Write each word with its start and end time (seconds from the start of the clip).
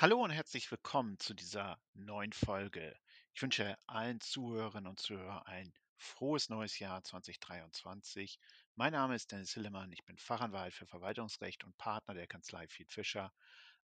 Hallo 0.00 0.24
und 0.24 0.30
herzlich 0.30 0.70
willkommen 0.70 1.18
zu 1.18 1.34
dieser 1.34 1.78
neuen 1.92 2.32
Folge. 2.32 2.98
Ich 3.34 3.42
wünsche 3.42 3.76
allen 3.86 4.18
Zuhörerinnen 4.18 4.86
und 4.86 4.98
Zuhörern 4.98 5.42
ein 5.44 5.74
frohes 5.98 6.48
neues 6.48 6.78
Jahr 6.78 7.04
2023. 7.04 8.40
Mein 8.76 8.94
Name 8.94 9.14
ist 9.14 9.30
Dennis 9.30 9.52
Hillemann, 9.52 9.92
ich 9.92 10.02
bin 10.06 10.16
Fachanwalt 10.16 10.72
für 10.72 10.86
Verwaltungsrecht 10.86 11.64
und 11.64 11.76
Partner 11.76 12.14
der 12.14 12.26
Kanzlei 12.26 12.66
Fied 12.66 12.90
Fischer, 12.90 13.30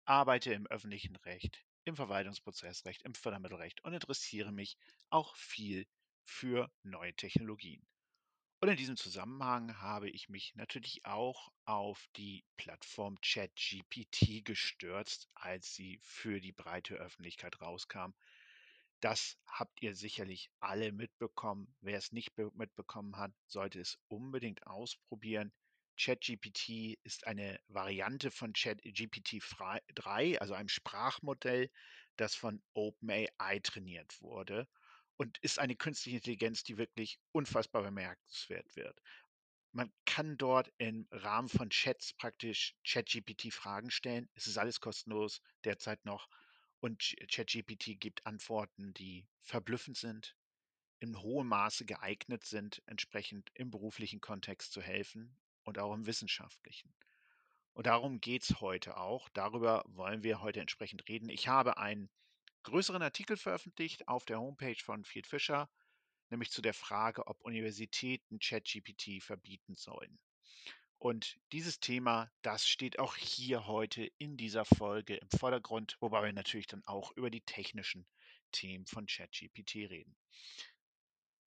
arbeite 0.05 0.53
im 0.53 0.67
öffentlichen 0.67 1.17
Recht, 1.17 1.65
im 1.83 1.97
Verwaltungsprozessrecht, 1.97 3.01
im 3.01 3.13
Fördermittelrecht 3.13 3.83
und 3.83 3.91
interessiere 3.91 4.53
mich 4.53 4.77
auch 5.09 5.35
viel 5.35 5.85
für 6.23 6.71
neue 6.83 7.13
Technologien. 7.13 7.85
Und 8.61 8.69
in 8.69 8.77
diesem 8.77 8.95
Zusammenhang 8.95 9.79
habe 9.81 10.09
ich 10.09 10.29
mich 10.29 10.55
natürlich 10.55 11.05
auch 11.05 11.51
auf 11.65 12.07
die 12.15 12.45
Plattform 12.57 13.19
ChatGPT 13.21 14.45
gestürzt, 14.45 15.29
als 15.35 15.75
sie 15.75 15.99
für 16.01 16.39
die 16.39 16.53
breite 16.53 16.95
Öffentlichkeit 16.95 17.61
rauskam. 17.61 18.11
Das 19.01 19.37
habt 19.45 19.81
ihr 19.81 19.93
sicherlich 19.93 20.49
alle 20.59 20.93
mitbekommen. 20.93 21.75
Wer 21.81 21.97
es 21.97 22.11
nicht 22.11 22.31
mitbekommen 22.53 23.17
hat, 23.17 23.33
sollte 23.45 23.79
es 23.81 23.99
unbedingt 24.07 24.65
ausprobieren. 24.65 25.51
ChatGPT 25.97 26.97
ist 27.03 27.27
eine 27.27 27.59
Variante 27.67 28.31
von 28.31 28.53
ChatGPT 28.53 29.43
3, 29.93 30.39
also 30.39 30.53
einem 30.53 30.69
Sprachmodell, 30.69 31.69
das 32.15 32.35
von 32.35 32.63
OpenAI 32.73 33.59
trainiert 33.59 34.21
wurde 34.21 34.67
und 35.17 35.37
ist 35.39 35.59
eine 35.59 35.75
künstliche 35.75 36.17
Intelligenz, 36.17 36.63
die 36.63 36.77
wirklich 36.77 37.19
unfassbar 37.31 37.83
bemerkenswert 37.83 38.75
wird. 38.75 39.01
Man 39.71 39.91
kann 40.05 40.37
dort 40.37 40.71
im 40.77 41.07
Rahmen 41.11 41.49
von 41.49 41.69
Chats 41.69 42.13
praktisch 42.13 42.75
ChatGPT 42.85 43.53
Fragen 43.53 43.91
stellen. 43.91 44.29
Es 44.33 44.47
ist 44.47 44.57
alles 44.57 44.79
kostenlos 44.79 45.41
derzeit 45.65 46.05
noch. 46.05 46.29
Und 46.79 47.15
ChatGPT 47.29 47.99
gibt 47.99 48.25
Antworten, 48.25 48.93
die 48.93 49.27
verblüffend 49.41 49.97
sind, 49.97 50.35
in 50.99 51.19
hohem 51.19 51.47
Maße 51.47 51.85
geeignet 51.85 52.45
sind, 52.45 52.81
entsprechend 52.85 53.51
im 53.53 53.69
beruflichen 53.69 54.21
Kontext 54.21 54.71
zu 54.71 54.81
helfen 54.81 55.37
und 55.63 55.77
auch 55.77 55.93
im 55.93 56.05
wissenschaftlichen. 56.05 56.93
Und 57.73 57.87
darum 57.87 58.21
geht 58.21 58.43
es 58.43 58.61
heute 58.61 58.95
auch. 58.95 59.27
Darüber 59.29 59.83
wollen 59.87 60.23
wir 60.23 60.41
heute 60.41 60.61
entsprechend 60.61 61.09
reden. 61.09 61.27
Ich 61.27 61.49
habe 61.49 61.77
einen 61.77 62.09
größeren 62.65 63.01
Artikel 63.01 63.37
veröffentlicht 63.37 64.07
auf 64.07 64.25
der 64.25 64.39
Homepage 64.39 64.81
von 64.83 65.05
Field 65.05 65.27
Fischer, 65.27 65.69
nämlich 66.29 66.51
zu 66.51 66.61
der 66.61 66.73
Frage, 66.73 67.27
ob 67.27 67.41
Universitäten 67.41 68.39
ChatGPT 68.39 69.23
verbieten 69.23 69.75
sollen. 69.75 70.19
Und 70.97 71.39
dieses 71.51 71.79
Thema, 71.79 72.31
das 72.41 72.67
steht 72.67 72.97
auch 72.99 73.15
hier 73.15 73.67
heute 73.67 74.05
in 74.17 74.37
dieser 74.37 74.65
Folge 74.65 75.15
im 75.15 75.29
Vordergrund, 75.29 75.97
wobei 75.99 76.23
wir 76.23 76.33
natürlich 76.33 76.67
dann 76.67 76.83
auch 76.85 77.11
über 77.15 77.29
die 77.29 77.41
technischen 77.41 78.07
Themen 78.51 78.85
von 78.87 79.05
ChatGPT 79.05 79.75
reden. 79.75 80.15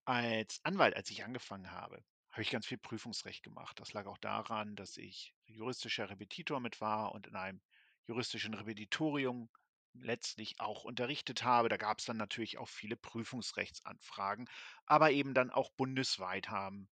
Als 0.05 0.63
Anwalt, 0.63 0.95
als 0.95 1.09
ich 1.09 1.23
angefangen 1.23 1.71
habe, 1.71 2.01
habe 2.31 2.41
ich 2.41 2.51
ganz 2.51 2.65
viel 2.65 2.77
Prüfungsrecht 2.77 3.43
gemacht. 3.43 3.79
Das 3.79 3.91
lag 3.91 4.05
auch 4.05 4.17
daran, 4.19 4.75
dass 4.75 4.95
ich 4.95 5.33
juristischer 5.45 6.09
Repetitor 6.09 6.59
mit 6.59 6.79
war 6.79 7.11
und 7.11 7.27
in 7.27 7.35
einem 7.35 7.61
juristischen 8.07 8.53
Repetitorium 8.53 9.49
letztlich 9.93 10.59
auch 10.59 10.83
unterrichtet 10.83 11.43
habe. 11.43 11.69
Da 11.69 11.77
gab 11.77 11.99
es 11.99 12.05
dann 12.05 12.17
natürlich 12.17 12.57
auch 12.57 12.69
viele 12.69 12.95
Prüfungsrechtsanfragen, 12.95 14.49
aber 14.85 15.11
eben 15.11 15.33
dann 15.33 15.49
auch 15.49 15.71
bundesweit 15.71 16.49
haben 16.49 16.89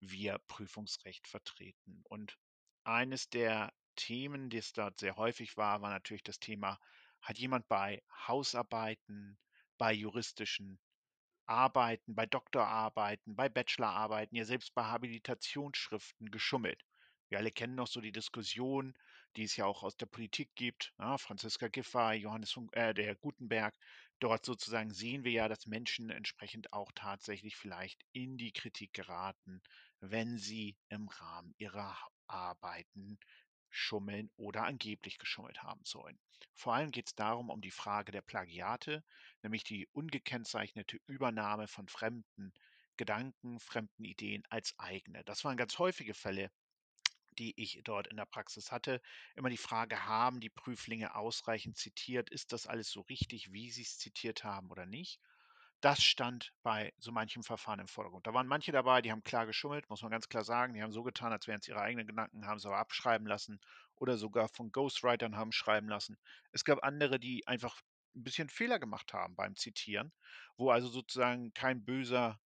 wir 0.00 0.38
Prüfungsrecht 0.48 1.26
vertreten. 1.28 2.02
Und 2.04 2.38
eines 2.84 3.28
der 3.30 3.72
Themen, 3.96 4.50
das 4.50 4.72
dort 4.72 4.98
sehr 4.98 5.16
häufig 5.16 5.56
war, 5.56 5.80
war 5.80 5.90
natürlich 5.90 6.22
das 6.22 6.38
Thema, 6.38 6.78
hat 7.22 7.38
jemand 7.38 7.66
bei 7.68 8.02
Hausarbeiten, 8.28 9.38
bei 9.78 9.92
juristischen 9.92 10.78
Arbeiten, 11.46 12.14
bei 12.14 12.26
Doktorarbeiten, 12.26 13.36
bei 13.36 13.48
Bachelorarbeiten, 13.48 14.36
ja 14.36 14.44
selbst 14.44 14.74
bei 14.74 14.84
Habilitationsschriften 14.84 16.30
geschummelt. 16.30 16.82
Wir 17.28 17.38
alle 17.38 17.50
kennen 17.50 17.74
noch 17.74 17.86
so 17.86 18.00
die 18.00 18.12
Diskussion, 18.12 18.94
die 19.36 19.44
es 19.44 19.56
ja 19.56 19.66
auch 19.66 19.82
aus 19.82 19.96
der 19.96 20.06
Politik 20.06 20.50
gibt. 20.54 20.92
Ja, 20.98 21.18
Franziska 21.18 21.68
Giffey, 21.68 22.14
Johannes 22.14 22.58
äh, 22.72 22.94
der 22.94 23.14
Gutenberg. 23.14 23.74
Dort 24.18 24.46
sozusagen 24.46 24.90
sehen 24.92 25.24
wir 25.24 25.32
ja, 25.32 25.48
dass 25.48 25.66
Menschen 25.66 26.10
entsprechend 26.10 26.72
auch 26.72 26.90
tatsächlich 26.94 27.56
vielleicht 27.56 28.02
in 28.12 28.38
die 28.38 28.52
Kritik 28.52 28.94
geraten, 28.94 29.60
wenn 30.00 30.38
sie 30.38 30.76
im 30.88 31.08
Rahmen 31.08 31.54
ihrer 31.58 31.96
Arbeiten 32.26 33.18
schummeln 33.68 34.30
oder 34.36 34.64
angeblich 34.64 35.18
geschummelt 35.18 35.62
haben 35.62 35.84
sollen. 35.84 36.18
Vor 36.54 36.74
allem 36.74 36.90
geht 36.90 37.08
es 37.08 37.14
darum, 37.14 37.50
um 37.50 37.60
die 37.60 37.70
Frage 37.70 38.10
der 38.12 38.22
Plagiate, 38.22 39.04
nämlich 39.42 39.64
die 39.64 39.86
ungekennzeichnete 39.92 40.98
Übernahme 41.06 41.68
von 41.68 41.86
fremden 41.88 42.54
Gedanken, 42.96 43.60
fremden 43.60 44.04
Ideen 44.04 44.42
als 44.48 44.74
eigene. 44.78 45.22
Das 45.24 45.44
waren 45.44 45.58
ganz 45.58 45.78
häufige 45.78 46.14
Fälle 46.14 46.50
die 47.38 47.54
ich 47.60 47.80
dort 47.84 48.06
in 48.08 48.16
der 48.16 48.26
Praxis 48.26 48.72
hatte, 48.72 49.00
immer 49.34 49.50
die 49.50 49.56
Frage, 49.56 50.06
haben 50.06 50.40
die 50.40 50.50
Prüflinge 50.50 51.14
ausreichend 51.14 51.76
zitiert? 51.76 52.30
Ist 52.30 52.52
das 52.52 52.66
alles 52.66 52.90
so 52.90 53.02
richtig, 53.02 53.52
wie 53.52 53.70
sie 53.70 53.82
es 53.82 53.98
zitiert 53.98 54.44
haben 54.44 54.70
oder 54.70 54.86
nicht? 54.86 55.20
Das 55.80 56.02
stand 56.02 56.52
bei 56.62 56.92
so 56.98 57.12
manchem 57.12 57.42
Verfahren 57.42 57.80
im 57.80 57.88
Vordergrund. 57.88 58.26
Da 58.26 58.34
waren 58.34 58.46
manche 58.46 58.72
dabei, 58.72 59.02
die 59.02 59.10
haben 59.12 59.22
klar 59.22 59.46
geschummelt, 59.46 59.88
muss 59.90 60.02
man 60.02 60.10
ganz 60.10 60.28
klar 60.28 60.44
sagen. 60.44 60.74
Die 60.74 60.82
haben 60.82 60.92
so 60.92 61.02
getan, 61.02 61.32
als 61.32 61.46
wären 61.46 61.60
es 61.60 61.68
ihre 61.68 61.80
eigenen 61.80 62.06
Gedanken, 62.06 62.46
haben 62.46 62.56
es 62.56 62.66
aber 62.66 62.78
abschreiben 62.78 63.26
lassen 63.26 63.60
oder 63.94 64.16
sogar 64.16 64.48
von 64.48 64.72
Ghostwritern 64.72 65.36
haben 65.36 65.52
schreiben 65.52 65.88
lassen. 65.88 66.18
Es 66.52 66.64
gab 66.64 66.82
andere, 66.82 67.20
die 67.20 67.46
einfach 67.46 67.80
ein 68.14 68.24
bisschen 68.24 68.48
Fehler 68.48 68.78
gemacht 68.78 69.12
haben 69.12 69.36
beim 69.36 69.56
Zitieren, 69.56 70.12
wo 70.56 70.70
also 70.70 70.88
sozusagen 70.88 71.52
kein 71.52 71.84
böser 71.84 72.40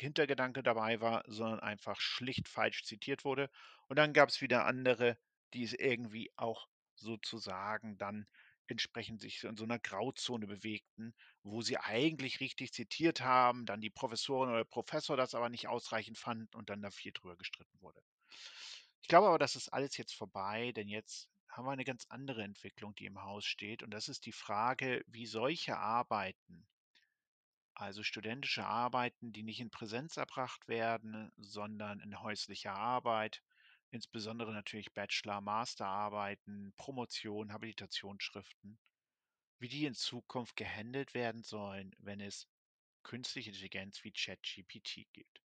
Hintergedanke 0.00 0.62
dabei 0.62 1.00
war, 1.00 1.22
sondern 1.26 1.60
einfach 1.60 2.00
schlicht 2.00 2.48
falsch 2.48 2.84
zitiert 2.84 3.24
wurde. 3.24 3.50
Und 3.88 3.96
dann 3.96 4.12
gab 4.12 4.28
es 4.28 4.40
wieder 4.40 4.64
andere, 4.66 5.18
die 5.54 5.64
es 5.64 5.72
irgendwie 5.74 6.32
auch 6.36 6.68
sozusagen 6.94 7.98
dann 7.98 8.26
entsprechend 8.68 9.20
sich 9.20 9.44
in 9.44 9.56
so 9.56 9.64
einer 9.64 9.78
Grauzone 9.78 10.46
bewegten, 10.46 11.14
wo 11.42 11.62
sie 11.62 11.78
eigentlich 11.78 12.40
richtig 12.40 12.72
zitiert 12.72 13.20
haben, 13.20 13.66
dann 13.66 13.80
die 13.80 13.90
Professorin 13.90 14.50
oder 14.50 14.64
Professor 14.64 15.16
das 15.16 15.34
aber 15.34 15.48
nicht 15.48 15.68
ausreichend 15.68 16.18
fand 16.18 16.54
und 16.54 16.70
dann 16.70 16.80
da 16.82 16.90
viel 16.90 17.12
drüber 17.12 17.36
gestritten 17.36 17.80
wurde. 17.80 18.00
Ich 19.02 19.08
glaube 19.08 19.26
aber, 19.28 19.38
das 19.38 19.56
ist 19.56 19.68
alles 19.68 19.96
jetzt 19.96 20.14
vorbei, 20.14 20.72
denn 20.72 20.88
jetzt 20.88 21.28
haben 21.48 21.66
wir 21.66 21.72
eine 21.72 21.84
ganz 21.84 22.06
andere 22.08 22.42
Entwicklung, 22.42 22.94
die 22.94 23.06
im 23.06 23.22
Haus 23.22 23.44
steht. 23.44 23.82
Und 23.82 23.90
das 23.90 24.08
ist 24.08 24.24
die 24.24 24.32
Frage, 24.32 25.04
wie 25.06 25.26
solche 25.26 25.76
Arbeiten 25.76 26.66
also 27.74 28.02
studentische 28.02 28.64
Arbeiten, 28.64 29.32
die 29.32 29.42
nicht 29.42 29.60
in 29.60 29.70
Präsenz 29.70 30.16
erbracht 30.16 30.68
werden, 30.68 31.32
sondern 31.36 32.00
in 32.00 32.20
häuslicher 32.20 32.74
Arbeit, 32.74 33.42
insbesondere 33.90 34.52
natürlich 34.52 34.92
Bachelor-, 34.92 35.40
Masterarbeiten, 35.40 36.72
Promotion, 36.76 37.52
Habilitationsschriften, 37.52 38.78
wie 39.58 39.68
die 39.68 39.86
in 39.86 39.94
Zukunft 39.94 40.56
gehandelt 40.56 41.14
werden 41.14 41.42
sollen, 41.42 41.94
wenn 41.98 42.20
es 42.20 42.48
künstliche 43.02 43.50
Intelligenz 43.50 44.02
wie 44.04 44.12
ChatGPT 44.12 45.06
gibt. 45.12 45.42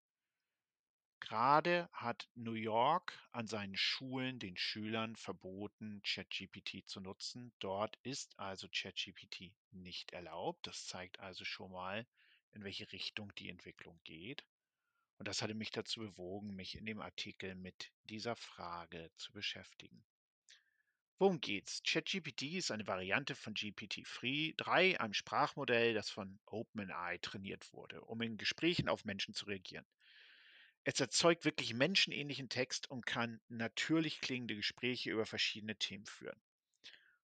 Gerade 1.20 1.90
hat 1.92 2.30
New 2.36 2.54
York 2.54 3.20
an 3.32 3.48
seinen 3.48 3.76
Schulen 3.76 4.40
den 4.40 4.56
Schülern 4.56 5.16
verboten, 5.16 6.02
ChatGPT 6.04 6.88
zu 6.88 7.02
nutzen. 7.02 7.52
Dort 7.60 7.98
ist 8.04 8.40
also 8.40 8.68
ChatGPT 8.72 9.52
nicht 9.72 10.14
erlaubt. 10.14 10.66
Das 10.68 10.86
zeigt 10.86 11.20
also 11.20 11.44
schon 11.44 11.72
mal, 11.72 12.06
in 12.58 12.64
welche 12.64 12.92
Richtung 12.92 13.34
die 13.36 13.50
Entwicklung 13.50 14.00
geht. 14.04 14.46
Und 15.18 15.28
das 15.28 15.42
hatte 15.42 15.54
mich 15.54 15.72
dazu 15.72 16.02
bewogen, 16.02 16.56
mich 16.56 16.76
in 16.76 16.86
dem 16.86 17.02
Artikel 17.02 17.56
mit 17.56 17.92
dieser 18.04 18.36
Frage 18.36 19.12
zu 19.16 19.32
beschäftigen. 19.32 20.04
Worum 21.20 21.42
geht's? 21.42 21.82
ChatGPT 21.84 22.44
ist 22.58 22.70
eine 22.70 22.86
Variante 22.86 23.36
von 23.36 23.56
GPT-3, 23.56 24.98
einem 24.98 25.14
Sprachmodell, 25.14 25.96
das 25.96 26.12
von 26.12 26.40
OpenAI 26.46 27.18
trainiert 27.20 27.74
wurde, 27.74 28.02
um 28.02 28.22
in 28.22 28.38
Gesprächen 28.38 28.88
auf 28.88 29.06
Menschen 29.06 29.34
zu 29.34 29.46
reagieren. 29.46 29.86
Es 30.84 31.00
erzeugt 31.00 31.44
wirklich 31.44 31.74
menschenähnlichen 31.74 32.50
Text 32.50 32.90
und 32.90 33.06
kann 33.06 33.42
natürlich 33.50 34.22
klingende 34.22 34.56
Gespräche 34.56 35.12
über 35.12 35.26
verschiedene 35.26 35.76
Themen 35.76 36.06
führen. 36.06 36.40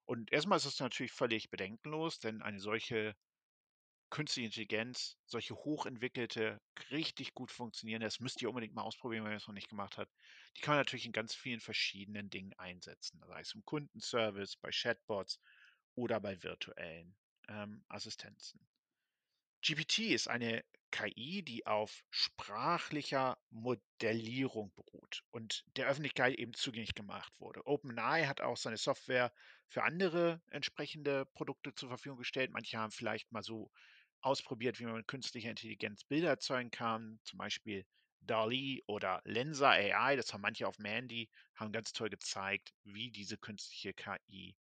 Und 0.05 0.31
erstmal 0.31 0.57
ist 0.57 0.65
es 0.65 0.79
natürlich 0.79 1.11
völlig 1.11 1.49
bedenkenlos, 1.49 2.19
denn 2.19 2.41
eine 2.41 2.59
solche 2.59 3.15
künstliche 4.13 4.45
Intelligenz, 4.45 5.17
solche 5.25 5.55
hochentwickelte, 5.55 6.61
richtig 6.91 7.33
gut 7.33 7.49
funktionierende, 7.49 8.05
das 8.05 8.19
müsst 8.19 8.43
ihr 8.43 8.49
unbedingt 8.49 8.75
mal 8.75 8.83
ausprobieren, 8.83 9.25
wenn 9.25 9.31
ihr 9.31 9.37
es 9.37 9.47
noch 9.47 9.55
nicht 9.55 9.69
gemacht 9.69 9.97
habt. 9.97 10.11
Die 10.55 10.61
kann 10.61 10.73
man 10.73 10.81
natürlich 10.81 11.07
in 11.07 11.13
ganz 11.13 11.33
vielen 11.33 11.59
verschiedenen 11.59 12.29
Dingen 12.29 12.53
einsetzen, 12.59 13.19
sei 13.25 13.41
es 13.41 13.55
im 13.55 13.65
Kundenservice, 13.65 14.55
bei 14.57 14.69
Chatbots 14.71 15.39
oder 15.95 16.19
bei 16.19 16.43
virtuellen 16.43 17.15
ähm, 17.47 17.83
Assistenzen. 17.87 18.59
GPT 19.63 19.99
ist 20.13 20.27
eine 20.27 20.63
KI, 20.91 21.41
die 21.41 21.65
auf 21.65 22.03
sprachlicher 22.11 23.39
Modellierung 23.49 24.71
beruht 24.75 25.23
und 25.31 25.65
der 25.75 25.87
Öffentlichkeit 25.87 26.35
eben 26.35 26.53
zugänglich 26.53 26.93
gemacht 26.93 27.33
wurde. 27.39 27.65
OpenAI 27.65 28.27
hat 28.27 28.41
auch 28.41 28.57
seine 28.57 28.77
Software 28.77 29.33
für 29.69 29.81
andere 29.81 30.39
entsprechende 30.51 31.25
Produkte 31.33 31.73
zur 31.73 31.89
Verfügung 31.89 32.19
gestellt. 32.19 32.51
Manche 32.51 32.77
haben 32.77 32.91
vielleicht 32.91 33.31
mal 33.31 33.41
so 33.41 33.71
ausprobiert, 34.23 34.79
wie 34.79 34.85
man 34.85 34.95
mit 34.95 35.07
künstlicher 35.07 35.49
Intelligenz 35.49 36.03
Bilder 36.03 36.29
erzeugen 36.29 36.71
kann, 36.71 37.19
zum 37.23 37.37
Beispiel 37.37 37.85
DALI 38.21 38.83
oder 38.87 39.21
Lensa 39.25 39.71
AI, 39.71 40.15
das 40.15 40.33
haben 40.33 40.41
manche 40.41 40.67
auf 40.67 40.79
Mandy, 40.79 41.29
haben 41.55 41.71
ganz 41.71 41.91
toll 41.93 42.09
gezeigt, 42.09 42.73
wie 42.83 43.11
diese 43.11 43.37
künstliche 43.37 43.93
KI 43.93 44.55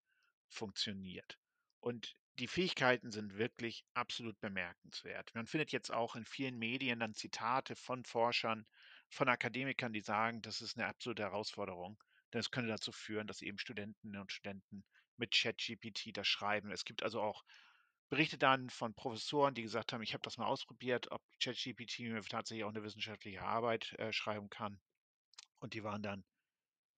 funktioniert. 0.48 1.38
Und 1.80 2.16
die 2.38 2.48
Fähigkeiten 2.48 3.10
sind 3.10 3.36
wirklich 3.36 3.84
absolut 3.94 4.40
bemerkenswert. 4.40 5.34
Man 5.34 5.46
findet 5.46 5.70
jetzt 5.70 5.92
auch 5.92 6.16
in 6.16 6.24
vielen 6.24 6.58
Medien 6.58 7.00
dann 7.00 7.14
Zitate 7.14 7.76
von 7.76 8.04
Forschern, 8.04 8.66
von 9.10 9.28
Akademikern, 9.28 9.92
die 9.92 10.00
sagen, 10.00 10.40
das 10.42 10.60
ist 10.60 10.76
eine 10.78 10.86
absolute 10.86 11.22
Herausforderung, 11.22 12.02
denn 12.32 12.40
es 12.40 12.50
könnte 12.50 12.70
dazu 12.70 12.90
führen, 12.92 13.26
dass 13.26 13.42
eben 13.42 13.58
Studentinnen 13.58 14.20
und 14.20 14.32
Studenten 14.32 14.84
mit 15.16 15.32
ChatGPT 15.34 16.16
das 16.16 16.26
schreiben. 16.26 16.70
Es 16.70 16.84
gibt 16.84 17.02
also 17.02 17.20
auch 17.20 17.44
Berichte 18.12 18.36
dann 18.36 18.68
von 18.68 18.92
Professoren, 18.92 19.54
die 19.54 19.62
gesagt 19.62 19.94
haben, 19.94 20.02
ich 20.02 20.12
habe 20.12 20.20
das 20.20 20.36
mal 20.36 20.44
ausprobiert, 20.44 21.10
ob 21.10 21.22
ChatGPT 21.42 22.00
mir 22.00 22.20
tatsächlich 22.20 22.62
auch 22.64 22.68
eine 22.68 22.82
wissenschaftliche 22.82 23.40
Arbeit 23.40 23.94
äh, 23.94 24.12
schreiben 24.12 24.50
kann. 24.50 24.78
Und 25.60 25.72
die 25.72 25.82
waren 25.82 26.02
dann, 26.02 26.22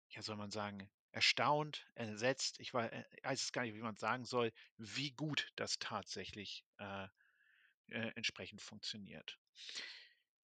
ja, 0.09 0.23
soll 0.23 0.35
man 0.35 0.51
sagen, 0.51 0.91
erstaunt, 1.13 1.87
entsetzt, 1.95 2.59
ich 2.59 2.75
weiß, 2.75 2.91
äh, 2.91 3.05
weiß 3.23 3.43
es 3.43 3.53
gar 3.53 3.63
nicht, 3.63 3.77
wie 3.77 3.81
man 3.81 3.95
sagen 3.95 4.25
soll, 4.25 4.53
wie 4.77 5.13
gut 5.13 5.53
das 5.55 5.79
tatsächlich 5.79 6.65
äh, 6.79 7.05
äh, 7.91 8.11
entsprechend 8.17 8.61
funktioniert. 8.61 9.39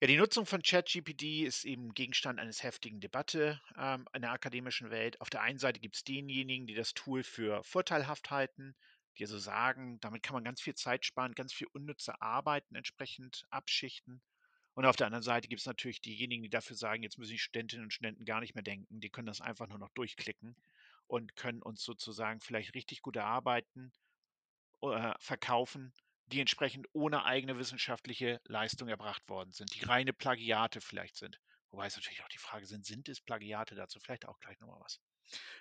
Ja, 0.01 0.07
die 0.07 0.19
Nutzung 0.19 0.47
von 0.47 0.63
ChatGPT 0.63 1.43
ist 1.47 1.65
eben 1.65 1.95
Gegenstand 1.95 2.39
eines 2.39 2.63
heftigen 2.63 3.01
Debatte 3.01 3.61
ähm, 3.77 4.07
in 4.15 4.23
der 4.23 4.31
akademischen 4.31 4.91
Welt. 4.93 5.21
Auf 5.21 5.31
der 5.31 5.43
einen 5.43 5.59
Seite 5.59 5.81
gibt 5.81 5.97
es 5.97 6.05
denjenigen, 6.05 6.69
die 6.69 6.77
das 6.77 6.95
Tool 6.95 7.25
für 7.25 7.61
vorteilhaft 7.65 8.31
halten, 8.31 8.77
die 9.21 9.25
also 9.25 9.39
sagen, 9.39 10.01
damit 10.01 10.23
kann 10.23 10.33
man 10.33 10.45
ganz 10.45 10.63
viel 10.63 10.75
Zeit 10.75 11.05
sparen, 11.05 11.35
ganz 11.35 11.53
viel 11.53 11.67
unnütze 11.73 12.21
Arbeiten 12.23 12.75
entsprechend 12.75 13.45
abschichten. 13.51 14.23
Und 14.73 14.87
auf 14.87 14.97
der 14.97 15.07
anderen 15.09 15.23
Seite 15.23 15.47
gibt 15.47 15.61
es 15.61 15.67
natürlich 15.67 16.01
diejenigen, 16.01 16.43
die 16.43 16.49
dafür 16.49 16.75
sagen, 16.75 17.03
jetzt 17.03 17.19
müssen 17.19 17.33
die 17.33 17.39
Studentinnen 17.39 17.85
und 17.85 17.93
Studenten 17.93 18.25
gar 18.25 18.41
nicht 18.41 18.55
mehr 18.55 18.65
denken, 18.65 19.01
die 19.01 19.11
können 19.11 19.27
das 19.27 19.43
einfach 19.43 19.69
nur 19.69 19.79
noch 19.79 19.91
durchklicken 19.91 20.57
und 21.07 21.37
können 21.37 21.61
uns 21.61 21.83
sozusagen 21.83 22.41
vielleicht 22.41 22.75
richtig 22.75 23.03
gute 23.03 23.23
Arbeiten 23.23 23.93
äh, 24.83 25.13
verkaufen, 25.19 25.93
die 26.27 26.41
entsprechend 26.41 26.89
ohne 26.95 27.25
eigene 27.25 27.59
wissenschaftliche 27.59 28.41
Leistung 28.45 28.89
erbracht 28.89 29.29
worden 29.29 29.53
sind, 29.53 29.75
die 29.75 29.85
reine 29.85 30.15
Plagiate 30.15 30.81
vielleicht 30.81 31.17
sind. 31.17 31.39
Wobei 31.71 31.87
es 31.87 31.97
natürlich 31.97 32.23
auch 32.23 32.29
die 32.29 32.39
Frage 32.39 32.67
sind, 32.67 32.87
sind 32.87 33.09
es 33.11 33.21
Plagiate 33.21 33.75
dazu? 33.75 34.01
Vielleicht 34.01 34.27
auch 34.27 34.41
gleich 34.41 34.59
nochmal 34.61 34.81
was. 34.81 34.99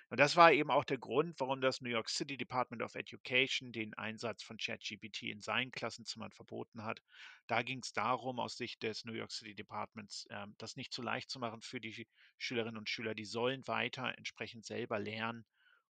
Und 0.08 0.20
das 0.20 0.36
war 0.36 0.52
eben 0.52 0.70
auch 0.70 0.84
der 0.84 0.98
Grund, 0.98 1.38
warum 1.38 1.60
das 1.60 1.80
New 1.80 1.90
York 1.90 2.08
City 2.08 2.36
Department 2.36 2.82
of 2.82 2.94
Education 2.94 3.72
den 3.72 3.94
Einsatz 3.94 4.42
von 4.42 4.56
ChatGPT 4.56 5.24
in 5.24 5.40
seinen 5.40 5.70
Klassenzimmern 5.70 6.32
verboten 6.32 6.84
hat. 6.84 7.00
Da 7.46 7.62
ging 7.62 7.80
es 7.82 7.92
darum, 7.92 8.40
aus 8.40 8.56
Sicht 8.56 8.82
des 8.82 9.04
New 9.04 9.12
York 9.12 9.32
City 9.32 9.54
Departments, 9.54 10.26
äh, 10.30 10.46
das 10.58 10.76
nicht 10.76 10.92
zu 10.92 11.02
leicht 11.02 11.30
zu 11.30 11.38
machen 11.38 11.62
für 11.62 11.80
die 11.80 12.06
Schülerinnen 12.38 12.78
und 12.78 12.88
Schüler. 12.88 13.14
Die 13.14 13.24
sollen 13.24 13.66
weiter 13.66 14.16
entsprechend 14.18 14.64
selber 14.64 14.98
lernen 14.98 15.46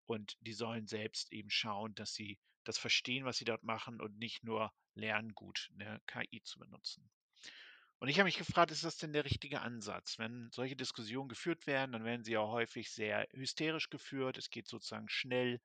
und 0.06 0.38
die 0.42 0.54
sollen 0.54 0.88
selbst 0.88 1.32
eben 1.32 1.50
schauen, 1.50 1.96
dass 1.96 2.14
sie 2.14 2.40
das 2.64 2.78
verstehen, 2.78 3.26
was 3.26 3.38
sie 3.38 3.46
dort 3.46 3.64
machen 3.64 4.02
und 4.02 4.18
nicht 4.18 4.44
nur 4.44 4.74
lernen, 4.94 5.34
gut 5.34 5.72
eine 5.74 6.02
KI 6.08 6.42
zu 6.44 6.60
benutzen. 6.60 7.10
Und 8.00 8.08
ich 8.08 8.18
habe 8.18 8.28
mich 8.28 8.38
gefragt, 8.38 8.72
ist 8.72 8.86
das 8.86 8.98
denn 8.98 9.12
der 9.12 9.26
richtige 9.26 9.60
Ansatz? 9.60 10.18
Wenn 10.18 10.50
solche 10.52 10.78
Diskussionen 10.78 11.28
geführt 11.28 11.68
werden, 11.68 11.92
dann 11.92 12.06
werden 12.06 12.24
sie 12.24 12.32
ja 12.32 12.42
häufig 12.42 12.90
sehr 12.92 13.28
hysterisch 13.34 13.90
geführt. 13.90 14.38
Es 14.38 14.50
geht 14.50 14.68
sozusagen 14.68 15.10
schnell 15.10 15.60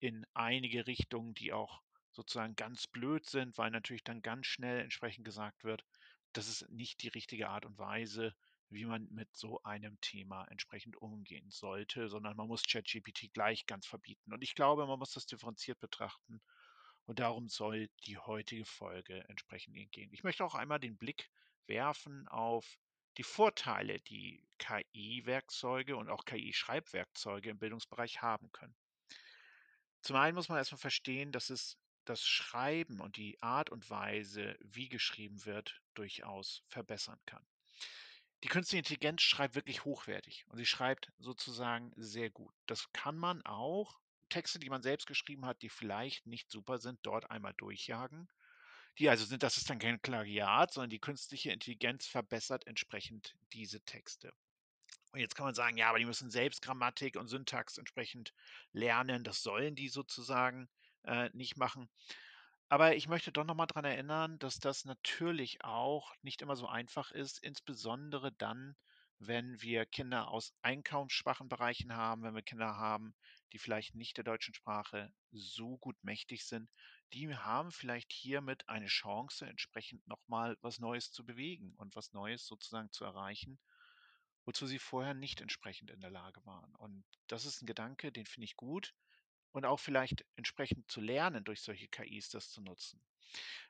in 0.00 0.26
einige 0.34 0.86
Richtungen, 0.88 1.34
die 1.34 1.52
auch 1.52 1.80
sozusagen 2.10 2.56
ganz 2.56 2.88
blöd 2.88 3.24
sind, 3.26 3.56
weil 3.56 3.70
natürlich 3.70 4.02
dann 4.02 4.20
ganz 4.20 4.46
schnell 4.46 4.80
entsprechend 4.80 5.24
gesagt 5.24 5.62
wird, 5.62 5.84
das 6.32 6.48
ist 6.48 6.68
nicht 6.70 7.02
die 7.02 7.08
richtige 7.08 7.48
Art 7.48 7.64
und 7.64 7.78
Weise, 7.78 8.34
wie 8.68 8.84
man 8.84 9.06
mit 9.12 9.36
so 9.36 9.62
einem 9.62 10.00
Thema 10.00 10.44
entsprechend 10.46 10.96
umgehen 10.96 11.50
sollte, 11.50 12.08
sondern 12.08 12.36
man 12.36 12.48
muss 12.48 12.64
ChatGPT 12.64 13.32
gleich 13.32 13.64
ganz 13.66 13.86
verbieten. 13.86 14.32
Und 14.32 14.42
ich 14.42 14.56
glaube, 14.56 14.86
man 14.86 14.98
muss 14.98 15.12
das 15.12 15.26
differenziert 15.26 15.78
betrachten. 15.78 16.40
Und 17.04 17.20
darum 17.20 17.48
soll 17.48 17.88
die 18.06 18.18
heutige 18.18 18.64
Folge 18.64 19.24
entsprechend 19.28 19.92
gehen. 19.92 20.12
Ich 20.12 20.24
möchte 20.24 20.44
auch 20.44 20.56
einmal 20.56 20.80
den 20.80 20.96
Blick 20.96 21.30
werfen 21.68 22.28
auf 22.28 22.78
die 23.16 23.22
Vorteile, 23.22 24.00
die 24.00 24.42
KI-Werkzeuge 24.58 25.96
und 25.96 26.08
auch 26.08 26.24
KI-Schreibwerkzeuge 26.24 27.50
im 27.50 27.58
Bildungsbereich 27.58 28.22
haben 28.22 28.50
können. 28.52 28.74
Zum 30.02 30.16
einen 30.16 30.34
muss 30.34 30.48
man 30.48 30.58
erstmal 30.58 30.78
verstehen, 30.78 31.32
dass 31.32 31.50
es 31.50 31.78
das 32.04 32.24
Schreiben 32.24 33.00
und 33.00 33.16
die 33.16 33.42
Art 33.42 33.70
und 33.70 33.90
Weise, 33.90 34.56
wie 34.60 34.88
geschrieben 34.88 35.44
wird, 35.44 35.80
durchaus 35.94 36.62
verbessern 36.68 37.18
kann. 37.26 37.44
Die 38.44 38.48
künstliche 38.48 38.78
Intelligenz 38.78 39.22
schreibt 39.22 39.54
wirklich 39.54 39.84
hochwertig 39.84 40.44
und 40.48 40.58
sie 40.58 40.66
schreibt 40.66 41.10
sozusagen 41.18 41.92
sehr 41.96 42.30
gut. 42.30 42.54
Das 42.66 42.92
kann 42.92 43.16
man 43.16 43.44
auch 43.44 43.98
Texte, 44.28 44.58
die 44.58 44.70
man 44.70 44.82
selbst 44.82 45.06
geschrieben 45.06 45.46
hat, 45.46 45.62
die 45.62 45.68
vielleicht 45.68 46.26
nicht 46.26 46.50
super 46.50 46.78
sind, 46.78 47.00
dort 47.02 47.30
einmal 47.30 47.54
durchjagen 47.54 48.28
die 48.98 49.08
also 49.08 49.24
sind 49.24 49.42
das 49.42 49.56
ist 49.56 49.68
dann 49.68 49.78
kein 49.78 50.00
Plagiat, 50.00 50.72
sondern 50.72 50.90
die 50.90 50.98
künstliche 50.98 51.50
Intelligenz 51.52 52.06
verbessert 52.06 52.66
entsprechend 52.66 53.34
diese 53.52 53.80
Texte. 53.82 54.32
Und 55.12 55.20
jetzt 55.20 55.34
kann 55.34 55.46
man 55.46 55.54
sagen, 55.54 55.76
ja, 55.76 55.88
aber 55.88 55.98
die 55.98 56.04
müssen 56.04 56.30
selbst 56.30 56.62
Grammatik 56.62 57.16
und 57.16 57.28
Syntax 57.28 57.78
entsprechend 57.78 58.34
lernen. 58.72 59.24
Das 59.24 59.42
sollen 59.42 59.74
die 59.74 59.88
sozusagen 59.88 60.68
äh, 61.04 61.30
nicht 61.32 61.56
machen. 61.56 61.88
Aber 62.68 62.96
ich 62.96 63.06
möchte 63.08 63.32
doch 63.32 63.44
nochmal 63.44 63.68
daran 63.68 63.84
erinnern, 63.84 64.38
dass 64.40 64.58
das 64.58 64.84
natürlich 64.84 65.62
auch 65.62 66.12
nicht 66.22 66.42
immer 66.42 66.56
so 66.56 66.66
einfach 66.66 67.12
ist, 67.12 67.38
insbesondere 67.42 68.32
dann, 68.32 68.76
wenn 69.18 69.62
wir 69.62 69.86
Kinder 69.86 70.28
aus 70.28 70.52
einkommensschwachen 70.62 71.48
Bereichen 71.48 71.94
haben, 71.94 72.22
wenn 72.22 72.34
wir 72.34 72.42
Kinder 72.42 72.76
haben, 72.76 73.14
die 73.52 73.58
vielleicht 73.58 73.94
nicht 73.94 74.16
der 74.16 74.24
deutschen 74.24 74.52
Sprache 74.52 75.12
so 75.30 75.78
gut 75.78 75.96
mächtig 76.02 76.44
sind, 76.44 76.68
die 77.12 77.34
haben 77.34 77.72
vielleicht 77.72 78.12
hiermit 78.12 78.68
eine 78.68 78.86
Chance, 78.86 79.46
entsprechend 79.46 80.06
nochmal 80.06 80.56
was 80.60 80.78
Neues 80.78 81.12
zu 81.12 81.24
bewegen 81.24 81.74
und 81.76 81.96
was 81.96 82.12
Neues 82.12 82.46
sozusagen 82.46 82.90
zu 82.92 83.04
erreichen, 83.04 83.58
wozu 84.44 84.66
sie 84.66 84.78
vorher 84.78 85.14
nicht 85.14 85.40
entsprechend 85.40 85.90
in 85.90 86.00
der 86.00 86.10
Lage 86.10 86.44
waren. 86.44 86.74
Und 86.76 87.04
das 87.26 87.44
ist 87.44 87.62
ein 87.62 87.66
Gedanke, 87.66 88.12
den 88.12 88.26
finde 88.26 88.44
ich 88.46 88.56
gut 88.56 88.94
und 89.52 89.64
auch 89.64 89.78
vielleicht 89.78 90.24
entsprechend 90.36 90.90
zu 90.90 91.00
lernen, 91.00 91.44
durch 91.44 91.62
solche 91.62 91.88
KIs 91.88 92.30
das 92.30 92.50
zu 92.50 92.60
nutzen. 92.60 93.00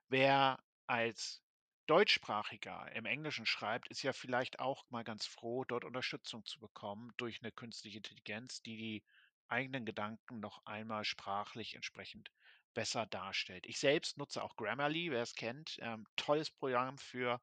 Wer 0.08 0.62
als 0.86 1.42
Deutschsprachiger 1.86 2.90
im 2.92 3.06
Englischen 3.06 3.46
schreibt, 3.46 3.88
ist 3.88 4.02
ja 4.02 4.12
vielleicht 4.12 4.58
auch 4.58 4.88
mal 4.90 5.04
ganz 5.04 5.26
froh, 5.26 5.64
dort 5.64 5.84
Unterstützung 5.84 6.44
zu 6.44 6.58
bekommen 6.58 7.12
durch 7.16 7.40
eine 7.42 7.52
künstliche 7.52 7.98
Intelligenz, 7.98 8.62
die 8.62 8.76
die 8.76 9.04
eigenen 9.48 9.84
Gedanken 9.86 10.40
noch 10.40 10.66
einmal 10.66 11.04
sprachlich 11.04 11.74
entsprechend 11.74 12.32
besser 12.76 13.06
darstellt. 13.06 13.66
Ich 13.66 13.78
selbst 13.78 14.18
nutze 14.18 14.44
auch 14.44 14.54
Grammarly, 14.54 15.10
wer 15.10 15.22
es 15.22 15.34
kennt. 15.34 15.78
Ähm, 15.80 16.06
tolles 16.14 16.50
Programm 16.50 16.98
für 16.98 17.40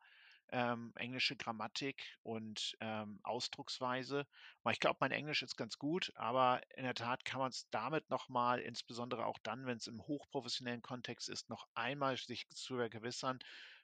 ähm, 0.52 0.94
englische 0.96 1.36
Grammatik 1.36 2.04
und 2.22 2.78
ähm, 2.80 3.20
Ausdrucksweise. 3.24 4.28
Ich 4.72 4.80
glaube, 4.80 4.98
mein 5.00 5.12
Englisch 5.12 5.42
ist 5.42 5.58
ganz 5.58 5.80
gut, 5.80 6.14
aber 6.16 6.62
in 6.78 6.84
der 6.84 6.94
Tat 6.94 7.26
kann 7.26 7.40
man 7.40 7.50
es 7.50 7.68
damit 7.72 8.08
nochmal, 8.12 8.60
insbesondere 8.60 9.26
auch 9.26 9.40
dann, 9.42 9.66
wenn 9.66 9.78
es 9.78 9.88
im 9.88 10.06
hochprofessionellen 10.06 10.84
Kontext 10.84 11.30
ist, 11.30 11.50
noch 11.50 11.68
einmal 11.74 12.16
sich 12.16 12.48
zu 12.50 12.76
vergewissern, 12.76 13.40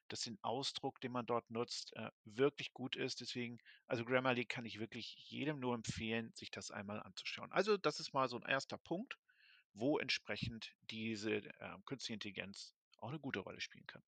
dass 0.08 0.22
den 0.22 0.38
Ausdruck, 0.44 1.01
den 1.01 1.13
man 1.13 1.25
dort 1.25 1.50
nutzt, 1.50 1.96
äh, 1.96 2.12
wirklich 2.25 2.74
gut 2.74 2.96
ist. 2.96 3.22
Deswegen, 3.22 3.58
also 3.88 4.06
Grammarly 4.06 4.46
kann 4.46 4.65
ich 4.65 4.79
wirklich 4.79 5.15
jedem 5.29 5.60
nur 5.60 5.74
empfehlen, 5.74 6.32
sich 6.36 6.51
das 6.51 6.70
einmal 6.70 7.01
anzuschauen. 7.01 7.51
Also 7.51 7.75
das 7.75 8.00
ist 8.00 8.13
mal 8.13 8.29
so 8.29 8.38
ein 8.38 8.48
erster 8.48 8.77
Punkt, 8.77 9.18
wo 9.74 9.98
entsprechend 9.98 10.74
diese 10.90 11.38
äh, 11.38 11.78
künstliche 11.86 12.14
Intelligenz 12.14 12.76
auch 12.98 13.10
eine 13.10 13.20
gute 13.20 13.40
Rolle 13.40 13.62
spielen 13.62 13.88
kann. 13.88 14.04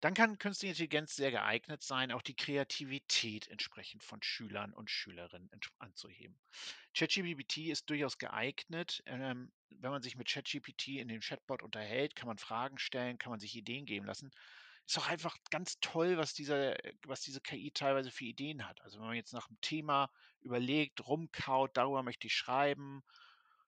Dann 0.00 0.14
kann 0.14 0.38
Künstliche 0.38 0.72
Intelligenz 0.72 1.16
sehr 1.16 1.30
geeignet 1.30 1.82
sein, 1.82 2.12
auch 2.12 2.22
die 2.22 2.36
Kreativität 2.36 3.48
entsprechend 3.48 4.04
von 4.04 4.22
Schülern 4.22 4.74
und 4.74 4.90
Schülerinnen 4.90 5.50
anzuheben. 5.78 6.38
ChatGPT 6.94 7.68
ist 7.68 7.88
durchaus 7.88 8.18
geeignet. 8.18 9.02
Ähm, 9.06 9.50
wenn 9.70 9.90
man 9.90 10.02
sich 10.02 10.16
mit 10.16 10.28
ChatGPT 10.28 10.88
in 10.98 11.08
dem 11.08 11.20
Chatbot 11.20 11.62
unterhält, 11.62 12.14
kann 12.14 12.28
man 12.28 12.38
Fragen 12.38 12.78
stellen, 12.78 13.18
kann 13.18 13.30
man 13.30 13.40
sich 13.40 13.56
Ideen 13.56 13.86
geben 13.86 14.06
lassen. 14.06 14.30
Ist 14.86 14.98
auch 14.98 15.08
einfach 15.08 15.36
ganz 15.50 15.80
toll, 15.80 16.18
was 16.18 16.34
diese, 16.34 16.76
was 17.06 17.22
diese 17.22 17.40
KI 17.40 17.72
teilweise 17.72 18.10
für 18.10 18.26
Ideen 18.26 18.68
hat. 18.68 18.80
Also 18.82 18.98
wenn 18.98 19.06
man 19.06 19.16
jetzt 19.16 19.32
nach 19.32 19.48
einem 19.48 19.60
Thema 19.60 20.10
überlegt, 20.40 21.06
rumkaut, 21.06 21.76
darüber 21.76 22.02
möchte 22.02 22.26
ich 22.28 22.34
schreiben 22.34 23.02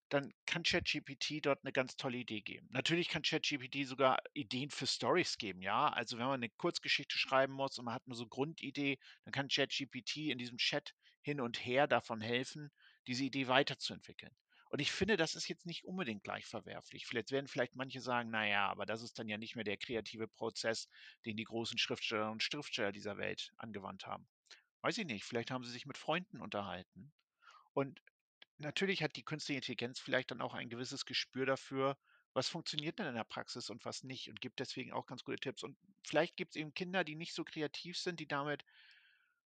dann 0.08 0.32
kann 0.46 0.62
ChatGPT 0.62 1.44
dort 1.44 1.64
eine 1.64 1.72
ganz 1.72 1.96
tolle 1.96 2.18
Idee 2.18 2.40
geben. 2.42 2.68
Natürlich 2.70 3.08
kann 3.08 3.22
ChatGPT 3.22 3.86
sogar 3.86 4.18
Ideen 4.34 4.70
für 4.70 4.86
Stories 4.86 5.36
geben, 5.38 5.62
ja? 5.62 5.88
Also, 5.88 6.18
wenn 6.18 6.26
man 6.26 6.34
eine 6.42 6.50
Kurzgeschichte 6.50 7.18
schreiben 7.18 7.52
muss 7.52 7.78
und 7.78 7.84
man 7.86 7.94
hat 7.94 8.06
nur 8.06 8.16
so 8.16 8.26
Grundidee, 8.26 8.98
dann 9.24 9.32
kann 9.32 9.48
ChatGPT 9.48 10.16
in 10.30 10.38
diesem 10.38 10.58
Chat 10.58 10.94
hin 11.22 11.40
und 11.40 11.64
her 11.64 11.86
davon 11.86 12.20
helfen, 12.20 12.70
diese 13.06 13.24
Idee 13.24 13.48
weiterzuentwickeln. 13.48 14.34
Und 14.70 14.80
ich 14.80 14.92
finde, 14.92 15.16
das 15.16 15.34
ist 15.34 15.48
jetzt 15.48 15.66
nicht 15.66 15.84
unbedingt 15.84 16.22
gleich 16.24 16.44
verwerflich. 16.46 17.06
Vielleicht 17.06 17.30
werden 17.30 17.48
vielleicht 17.48 17.74
manche 17.74 18.00
sagen: 18.00 18.30
„Na 18.30 18.46
ja, 18.46 18.68
aber 18.68 18.86
das 18.86 19.02
ist 19.02 19.18
dann 19.18 19.28
ja 19.28 19.38
nicht 19.38 19.54
mehr 19.56 19.64
der 19.64 19.76
kreative 19.78 20.28
Prozess, 20.28 20.88
den 21.26 21.36
die 21.36 21.44
großen 21.44 21.78
Schriftsteller 21.78 22.30
und 22.30 22.42
Schriftsteller 22.42 22.92
dieser 22.92 23.16
Welt 23.18 23.52
angewandt 23.56 24.06
haben.“ 24.06 24.28
Weiß 24.82 24.98
ich 24.98 25.06
nicht, 25.06 25.24
vielleicht 25.24 25.50
haben 25.52 25.64
sie 25.64 25.70
sich 25.72 25.86
mit 25.86 25.98
Freunden 25.98 26.40
unterhalten 26.40 27.12
und 27.74 28.00
Natürlich 28.58 29.02
hat 29.02 29.14
die 29.16 29.22
künstliche 29.22 29.58
Intelligenz 29.58 30.00
vielleicht 30.00 30.32
dann 30.32 30.40
auch 30.40 30.54
ein 30.54 30.68
gewisses 30.68 31.06
Gespür 31.06 31.46
dafür, 31.46 31.96
was 32.34 32.48
funktioniert 32.48 32.98
denn 32.98 33.06
in 33.06 33.14
der 33.14 33.24
Praxis 33.24 33.70
und 33.70 33.84
was 33.84 34.02
nicht 34.02 34.28
und 34.28 34.40
gibt 34.40 34.58
deswegen 34.58 34.92
auch 34.92 35.06
ganz 35.06 35.24
gute 35.24 35.38
Tipps. 35.38 35.62
Und 35.62 35.78
vielleicht 36.04 36.36
gibt 36.36 36.52
es 36.52 36.56
eben 36.56 36.74
Kinder, 36.74 37.04
die 37.04 37.14
nicht 37.14 37.34
so 37.34 37.44
kreativ 37.44 37.96
sind, 37.96 38.20
die 38.20 38.26
damit 38.26 38.64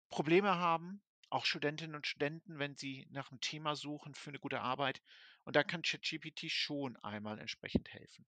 Probleme 0.09 0.55
haben, 0.55 1.01
auch 1.29 1.45
Studentinnen 1.45 1.95
und 1.95 2.07
Studenten, 2.07 2.59
wenn 2.59 2.75
sie 2.75 3.07
nach 3.11 3.31
einem 3.31 3.41
Thema 3.41 3.75
suchen 3.75 4.13
für 4.15 4.31
eine 4.31 4.39
gute 4.39 4.61
Arbeit. 4.61 5.01
Und 5.43 5.55
da 5.55 5.63
kann 5.63 5.81
ChatGPT 5.81 6.51
schon 6.51 6.97
einmal 6.97 7.39
entsprechend 7.39 7.89
helfen. 7.93 8.25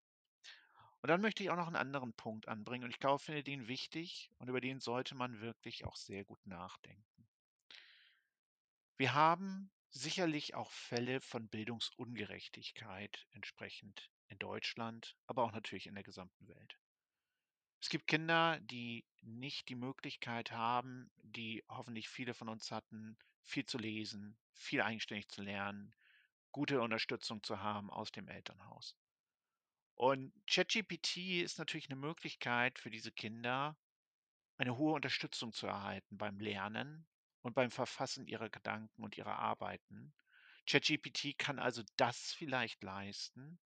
Und 1.01 1.09
dann 1.09 1.19
möchte 1.19 1.43
ich 1.43 1.49
auch 1.49 1.57
noch 1.57 1.67
einen 1.67 1.75
anderen 1.75 2.13
Punkt 2.13 2.47
anbringen 2.47 2.85
und 2.85 2.91
ich 2.91 2.99
glaube, 2.99 3.21
finde 3.21 3.43
den 3.43 3.67
wichtig 3.67 4.31
und 4.37 4.47
über 4.47 4.61
den 4.61 4.79
sollte 4.79 5.15
man 5.15 5.41
wirklich 5.41 5.83
auch 5.83 5.97
sehr 5.97 6.23
gut 6.23 6.39
nachdenken. 6.45 7.27
Wir 8.95 9.13
haben 9.13 9.69
sicherlich 9.93 10.55
auch 10.55 10.71
Fälle 10.71 11.21
von 11.21 11.47
Bildungsungerechtigkeit 11.47 13.27
entsprechend 13.31 14.09
in 14.27 14.39
Deutschland, 14.39 15.15
aber 15.27 15.43
auch 15.43 15.51
natürlich 15.51 15.88
in 15.88 15.93
der 15.93 16.03
gesamten 16.03 16.47
Welt. 16.47 16.77
Es 17.79 17.89
gibt 17.89 18.07
Kinder, 18.07 18.59
die 18.62 19.05
nicht 19.21 19.69
die 19.69 19.75
Möglichkeit 19.75 20.51
haben, 20.51 21.12
die 21.17 21.63
hoffentlich 21.69 22.09
viele 22.09 22.33
von 22.33 22.50
uns 22.50 22.71
hatten, 22.71 23.17
viel 23.43 23.65
zu 23.65 23.77
lesen, 23.77 24.38
viel 24.53 24.81
eigenständig 24.81 25.27
zu 25.27 25.41
lernen, 25.41 25.93
gute 26.51 26.81
Unterstützung 26.81 27.43
zu 27.43 27.62
haben 27.62 27.89
aus 27.89 28.12
dem 28.12 28.27
Elternhaus. 28.27 28.95
Und 29.95 30.33
ChatGPT 30.47 31.41
ist 31.43 31.59
natürlich 31.59 31.89
eine 31.89 32.00
Möglichkeit 32.00 32.79
für 32.79 32.89
diese 32.89 33.12
Kinder, 33.12 33.77
eine 34.57 34.77
hohe 34.77 34.93
Unterstützung 34.93 35.53
zu 35.53 35.67
erhalten 35.67 36.17
beim 36.17 36.39
Lernen 36.39 37.05
und 37.43 37.53
beim 37.53 37.69
Verfassen 37.69 38.25
ihrer 38.25 38.50
Gedanken 38.50 39.03
und 39.03 39.17
ihrer 39.17 39.38
Arbeiten. 39.38 40.13
ChatGPT 40.65 41.38
kann 41.38 41.59
also 41.59 41.83
das 41.97 42.33
vielleicht 42.33 42.81
leisten, 42.83 43.59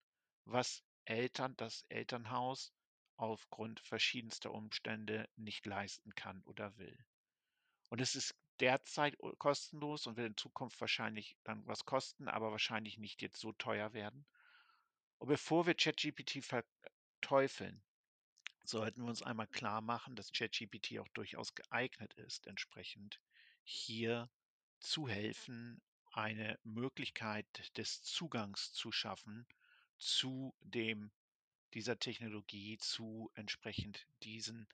was 0.46 0.84
Eltern, 1.04 1.56
das 1.58 1.86
Elternhaus 1.90 2.74
aufgrund 3.18 3.80
verschiedenster 3.82 4.52
Umstände 4.52 5.30
nicht 5.36 5.66
leisten 5.66 6.16
kann 6.16 6.42
oder 6.44 6.78
will. 6.78 6.98
Und 7.90 8.02
es 8.02 8.16
ist 8.16 8.34
derzeit 8.60 9.18
kostenlos 9.38 10.08
und 10.08 10.18
wird 10.18 10.28
in 10.28 10.38
Zukunft 10.38 10.80
wahrscheinlich 10.80 11.38
dann 11.44 11.66
was 11.68 11.86
kosten, 11.86 12.28
aber 12.30 12.52
wahrscheinlich 12.52 12.98
nicht 12.98 13.22
jetzt 13.22 13.40
so 13.40 13.52
teuer 13.54 13.94
werden. 13.94 14.26
Und 15.18 15.28
bevor 15.28 15.68
wir 15.68 15.76
ChatGPT 15.76 16.44
verteufeln, 16.44 17.84
sollten 18.64 19.02
wir 19.04 19.10
uns 19.10 19.22
einmal 19.22 19.48
klar 19.48 19.82
machen, 19.82 20.16
dass 20.16 20.32
ChatGPT 20.32 21.00
auch 21.00 21.08
durchaus 21.10 21.54
geeignet 21.54 22.14
ist, 22.16 22.48
entsprechend 22.48 23.20
hier 23.66 24.30
zu 24.80 25.08
helfen, 25.10 25.82
eine 26.12 26.58
Möglichkeit 26.64 27.46
des 27.78 28.04
Zugangs 28.04 28.72
zu 28.72 28.92
schaffen 28.92 29.46
zu 29.98 30.56
dem 30.62 31.12
dieser 31.74 32.00
Technologie, 32.00 32.78
zu 32.78 33.32
entsprechend 33.34 34.08
diesen 34.24 34.68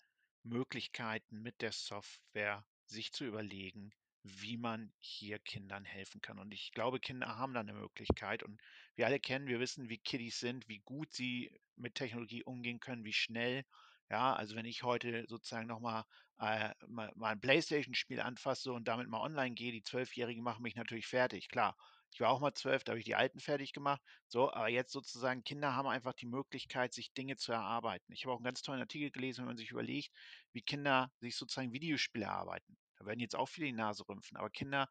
Möglichkeiten 0.43 1.41
mit 1.41 1.61
der 1.61 1.71
Software 1.71 2.65
sich 2.85 3.11
zu 3.11 3.25
überlegen, 3.25 3.91
wie 4.23 4.57
man 4.57 4.93
hier 4.99 5.39
Kindern 5.39 5.83
helfen 5.83 6.21
kann. 6.21 6.37
Und 6.37 6.53
ich 6.53 6.71
glaube, 6.73 6.99
Kinder 6.99 7.37
haben 7.37 7.53
da 7.53 7.61
eine 7.61 7.73
Möglichkeit. 7.73 8.43
Und 8.43 8.61
wir 8.95 9.07
alle 9.07 9.19
kennen, 9.19 9.47
wir 9.47 9.59
wissen, 9.59 9.89
wie 9.89 9.97
Kiddies 9.97 10.39
sind, 10.39 10.67
wie 10.67 10.79
gut 10.79 11.11
sie 11.11 11.51
mit 11.75 11.95
Technologie 11.95 12.43
umgehen 12.43 12.79
können, 12.79 13.03
wie 13.03 13.13
schnell. 13.13 13.65
Ja, 14.11 14.33
also 14.35 14.55
wenn 14.55 14.65
ich 14.65 14.83
heute 14.83 15.25
sozusagen 15.27 15.67
nochmal 15.67 16.03
äh, 16.37 16.73
mal, 16.87 17.11
ein 17.21 17.39
Playstation-Spiel 17.39 18.19
anfasse 18.19 18.73
und 18.73 18.87
damit 18.87 19.07
mal 19.07 19.21
online 19.21 19.55
gehe, 19.55 19.71
die 19.71 19.81
Zwölfjährigen 19.83 20.43
machen 20.43 20.61
mich 20.63 20.75
natürlich 20.75 21.07
fertig, 21.07 21.47
klar. 21.49 21.77
Ich 22.13 22.19
war 22.19 22.29
auch 22.29 22.41
mal 22.41 22.53
zwölf, 22.53 22.83
da 22.83 22.91
habe 22.91 22.99
ich 22.99 23.05
die 23.05 23.15
Alten 23.15 23.39
fertig 23.39 23.71
gemacht. 23.73 24.01
So, 24.27 24.51
aber 24.51 24.67
jetzt 24.67 24.91
sozusagen, 24.91 25.43
Kinder 25.45 25.75
haben 25.75 25.87
einfach 25.87 26.13
die 26.13 26.25
Möglichkeit, 26.27 26.93
sich 26.93 27.13
Dinge 27.13 27.37
zu 27.37 27.53
erarbeiten. 27.53 28.11
Ich 28.11 28.25
habe 28.25 28.33
auch 28.33 28.37
einen 28.39 28.43
ganz 28.45 28.61
tollen 28.61 28.81
Artikel 28.81 29.11
gelesen, 29.11 29.39
wenn 29.41 29.47
man 29.47 29.57
sich 29.57 29.71
überlegt, 29.71 30.11
wie 30.51 30.61
Kinder 30.61 31.11
sich 31.21 31.37
sozusagen 31.37 31.71
Videospiele 31.73 32.25
erarbeiten. 32.25 32.77
Da 32.97 33.05
werden 33.05 33.21
jetzt 33.21 33.35
auch 33.35 33.47
viele 33.47 33.67
die 33.67 33.73
Nase 33.73 34.07
rümpfen, 34.09 34.37
aber 34.37 34.49
Kinder 34.51 34.89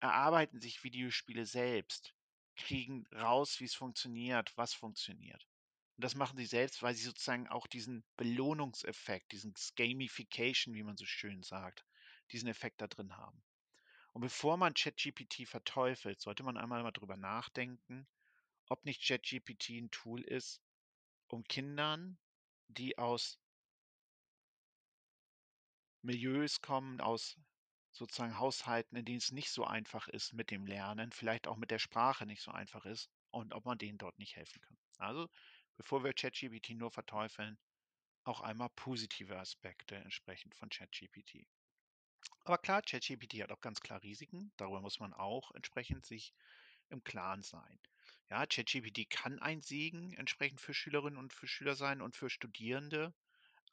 erarbeiten 0.00 0.60
sich 0.60 0.84
Videospiele 0.84 1.46
selbst, 1.46 2.14
kriegen 2.56 3.06
raus, 3.14 3.60
wie 3.60 3.64
es 3.64 3.74
funktioniert, 3.74 4.52
was 4.56 4.74
funktioniert. 4.74 5.47
Und 5.98 6.04
das 6.04 6.14
machen 6.14 6.36
sie 6.36 6.46
selbst, 6.46 6.80
weil 6.80 6.94
sie 6.94 7.02
sozusagen 7.02 7.48
auch 7.48 7.66
diesen 7.66 8.04
Belohnungseffekt, 8.16 9.32
diesen 9.32 9.52
Gamification, 9.74 10.72
wie 10.72 10.84
man 10.84 10.96
so 10.96 11.04
schön 11.04 11.42
sagt, 11.42 11.84
diesen 12.30 12.48
Effekt 12.48 12.80
da 12.80 12.86
drin 12.86 13.16
haben. 13.16 13.42
Und 14.12 14.20
bevor 14.20 14.56
man 14.58 14.74
ChatGPT 14.74 15.48
verteufelt, 15.48 16.20
sollte 16.20 16.44
man 16.44 16.56
einmal 16.56 16.84
mal 16.84 16.92
drüber 16.92 17.16
nachdenken, 17.16 18.06
ob 18.68 18.84
nicht 18.84 19.04
ChatGPT 19.04 19.70
ein 19.70 19.90
Tool 19.90 20.22
ist, 20.22 20.62
um 21.26 21.42
Kindern, 21.42 22.16
die 22.68 22.96
aus 22.96 23.40
Milieus 26.02 26.60
kommen, 26.60 27.00
aus 27.00 27.36
sozusagen 27.90 28.38
Haushalten, 28.38 28.94
in 28.94 29.04
denen 29.04 29.18
es 29.18 29.32
nicht 29.32 29.50
so 29.50 29.64
einfach 29.64 30.06
ist 30.06 30.32
mit 30.32 30.52
dem 30.52 30.64
Lernen, 30.64 31.10
vielleicht 31.10 31.48
auch 31.48 31.56
mit 31.56 31.72
der 31.72 31.80
Sprache 31.80 32.24
nicht 32.24 32.42
so 32.42 32.52
einfach 32.52 32.84
ist 32.84 33.10
und 33.32 33.52
ob 33.52 33.64
man 33.64 33.78
denen 33.78 33.98
dort 33.98 34.16
nicht 34.20 34.36
helfen 34.36 34.60
kann. 34.60 34.78
Also, 34.98 35.28
bevor 35.78 36.04
wir 36.04 36.12
ChatGPT 36.12 36.74
nur 36.74 36.90
verteufeln, 36.90 37.56
auch 38.24 38.42
einmal 38.42 38.68
positive 38.76 39.38
Aspekte 39.38 39.96
entsprechend 39.96 40.54
von 40.54 40.68
ChatGPT. 40.68 41.46
Aber 42.44 42.58
klar, 42.58 42.82
ChatGPT 42.82 43.42
hat 43.42 43.50
auch 43.50 43.62
ganz 43.62 43.80
klar 43.80 44.02
Risiken. 44.02 44.52
Darüber 44.58 44.82
muss 44.82 45.00
man 45.00 45.14
auch 45.14 45.50
entsprechend 45.52 46.04
sich 46.04 46.34
im 46.90 47.02
Klaren 47.02 47.40
sein. 47.40 47.80
Ja, 48.28 48.44
ChatGPT 48.44 49.08
kann 49.08 49.38
ein 49.38 49.62
Segen 49.62 50.12
entsprechend 50.12 50.60
für 50.60 50.74
Schülerinnen 50.74 51.18
und 51.18 51.32
für 51.32 51.48
Schüler 51.48 51.74
sein 51.74 52.02
und 52.02 52.14
für 52.14 52.28
Studierende 52.28 53.14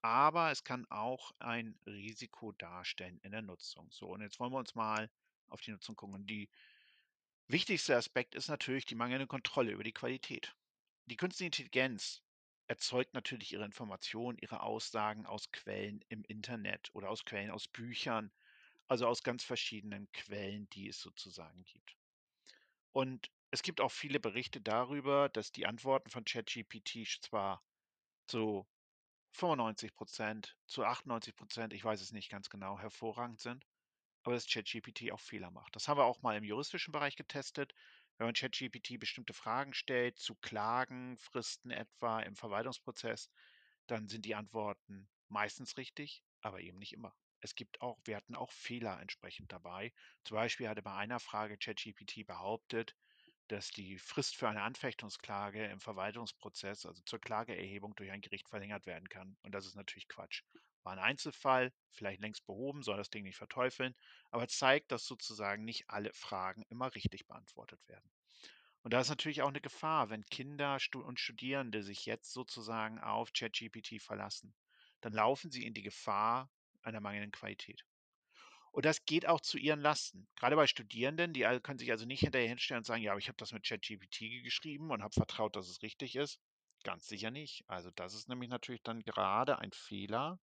aber 0.05 0.51
es 0.51 0.63
kann 0.63 0.85
auch 0.91 1.31
ein 1.39 1.79
Risiko 1.87 2.51
darstellen 2.51 3.19
in 3.23 3.31
der 3.31 3.41
Nutzung. 3.41 3.89
So, 3.91 4.05
und 4.09 4.21
jetzt 4.21 4.39
wollen 4.39 4.53
wir 4.53 4.59
uns 4.59 4.75
mal 4.75 5.09
auf 5.47 5.61
die 5.61 5.71
Nutzung 5.71 5.95
gucken. 5.95 6.13
Und 6.13 6.29
die 6.29 6.47
wichtigste 7.47 7.95
Aspekt 7.95 8.35
ist 8.35 8.47
natürlich 8.47 8.85
die 8.85 8.93
mangelnde 8.93 9.25
Kontrolle 9.25 9.71
über 9.71 9.83
die 9.83 9.93
Qualität. 9.93 10.55
Die 11.05 11.17
künstliche 11.17 11.47
Intelligenz 11.47 12.21
erzeugt 12.67 13.13
natürlich 13.13 13.53
ihre 13.53 13.65
Informationen, 13.65 14.37
ihre 14.39 14.61
Aussagen 14.61 15.25
aus 15.25 15.51
Quellen 15.51 16.01
im 16.09 16.23
Internet 16.25 16.89
oder 16.93 17.09
aus 17.09 17.25
Quellen 17.25 17.51
aus 17.51 17.67
Büchern, 17.67 18.31
also 18.87 19.07
aus 19.07 19.23
ganz 19.23 19.43
verschiedenen 19.43 20.11
Quellen, 20.11 20.69
die 20.71 20.87
es 20.87 20.99
sozusagen 20.99 21.63
gibt. 21.65 21.97
Und 22.93 23.31
es 23.51 23.61
gibt 23.61 23.81
auch 23.81 23.91
viele 23.91 24.19
Berichte 24.19 24.61
darüber, 24.61 25.29
dass 25.29 25.51
die 25.51 25.65
Antworten 25.67 26.09
von 26.09 26.25
ChatGPT 26.25 27.07
zwar 27.21 27.63
so 28.29 28.67
95% 29.33 30.57
zu 30.65 30.83
98% 30.85 31.73
ich 31.73 31.83
weiß 31.83 32.01
es 32.01 32.11
nicht 32.13 32.29
ganz 32.29 32.49
genau, 32.49 32.79
hervorragend 32.79 33.41
sind, 33.41 33.65
aber 34.23 34.35
dass 34.35 34.47
ChatGPT 34.47 35.11
auch 35.11 35.19
Fehler 35.19 35.51
macht. 35.51 35.75
Das 35.75 35.87
haben 35.87 35.99
wir 35.99 36.05
auch 36.05 36.21
mal 36.21 36.37
im 36.37 36.43
juristischen 36.43 36.91
Bereich 36.91 37.15
getestet. 37.15 37.73
Wenn 38.17 38.27
man 38.27 38.33
ChatGPT 38.33 38.99
bestimmte 38.99 39.33
Fragen 39.33 39.73
stellt, 39.73 40.19
zu 40.19 40.35
Klagen, 40.35 41.17
Fristen 41.17 41.71
etwa 41.71 42.21
im 42.21 42.35
Verwaltungsprozess, 42.35 43.29
dann 43.87 44.07
sind 44.07 44.25
die 44.25 44.35
Antworten 44.35 45.09
meistens 45.27 45.77
richtig, 45.77 46.23
aber 46.41 46.61
eben 46.61 46.77
nicht 46.77 46.93
immer. 46.93 47.15
Es 47.41 47.55
gibt 47.55 47.81
auch, 47.81 47.99
wir 48.05 48.15
hatten 48.17 48.35
auch 48.35 48.51
Fehler 48.51 48.99
entsprechend 49.01 49.51
dabei. 49.51 49.93
Zum 50.23 50.35
Beispiel 50.35 50.67
hatte 50.67 50.81
bei 50.81 50.93
einer 50.95 51.19
Frage 51.19 51.57
ChatGPT 51.57 52.25
behauptet, 52.25 52.95
dass 53.47 53.69
die 53.71 53.97
Frist 53.97 54.35
für 54.35 54.49
eine 54.49 54.63
Anfechtungsklage 54.63 55.65
im 55.67 55.79
Verwaltungsprozess, 55.79 56.85
also 56.85 57.01
zur 57.03 57.19
Klageerhebung 57.19 57.95
durch 57.95 58.11
ein 58.11 58.21
Gericht 58.21 58.49
verlängert 58.49 58.85
werden 58.85 59.09
kann. 59.09 59.37
Und 59.43 59.53
das 59.53 59.65
ist 59.65 59.75
natürlich 59.75 60.07
Quatsch. 60.07 60.43
War 60.85 60.93
ein 60.93 60.99
Einzelfall, 60.99 61.73
vielleicht 61.89 62.21
längst 62.21 62.45
behoben, 62.45 62.83
soll 62.83 62.97
das 62.97 63.09
Ding 63.09 63.23
nicht 63.23 63.37
verteufeln, 63.37 63.95
aber 64.31 64.47
zeigt, 64.47 64.91
dass 64.91 65.05
sozusagen 65.05 65.65
nicht 65.65 65.89
alle 65.89 66.13
Fragen 66.13 66.63
immer 66.69 66.93
richtig 66.95 67.27
beantwortet 67.27 67.87
werden. 67.87 68.09
Und 68.83 68.93
da 68.93 69.01
ist 69.01 69.09
natürlich 69.09 69.41
auch 69.41 69.47
eine 69.47 69.61
Gefahr, 69.61 70.11
wenn 70.11 70.23
Kinder 70.25 70.77
und 70.93 71.19
Studierende 71.19 71.81
sich 71.81 72.05
jetzt 72.05 72.31
sozusagen 72.31 72.99
auf 72.99 73.33
ChatGPT 73.33 73.99
verlassen, 73.99 74.53
dann 75.01 75.13
laufen 75.13 75.49
sie 75.49 75.65
in 75.65 75.73
die 75.73 75.81
Gefahr 75.81 76.51
einer 76.83 76.99
mangelnden 76.99 77.31
Qualität. 77.31 77.83
Und 78.71 78.85
das 78.85 79.05
geht 79.05 79.25
auch 79.25 79.41
zu 79.41 79.57
ihren 79.57 79.79
Lasten. 79.79 80.27
Gerade 80.35 80.55
bei 80.55 80.67
Studierenden, 80.67 81.33
die 81.33 81.41
können 81.63 81.79
sich 81.79 81.91
also 81.91 82.05
nicht 82.05 82.19
hinterher 82.19 82.49
hinstellen 82.49 82.79
und 82.79 82.85
sagen, 82.85 83.01
ja, 83.01 83.11
aber 83.11 83.19
ich 83.19 83.29
habe 83.29 83.37
das 83.37 83.53
mit 83.53 83.65
ChatGPT 83.65 84.43
geschrieben 84.43 84.91
und 84.91 85.01
habe 85.01 85.13
vertraut, 85.13 85.55
dass 85.55 85.69
es 85.69 85.81
richtig 85.81 86.15
ist. 86.15 86.39
Ganz 86.83 87.07
sicher 87.07 87.31
nicht. 87.31 87.63
Also 87.67 87.89
das 87.91 88.13
ist 88.13 88.29
nämlich 88.29 88.49
natürlich 88.49 88.83
dann 88.83 89.01
gerade 89.01 89.57
ein 89.57 89.71
Fehler 89.71 90.39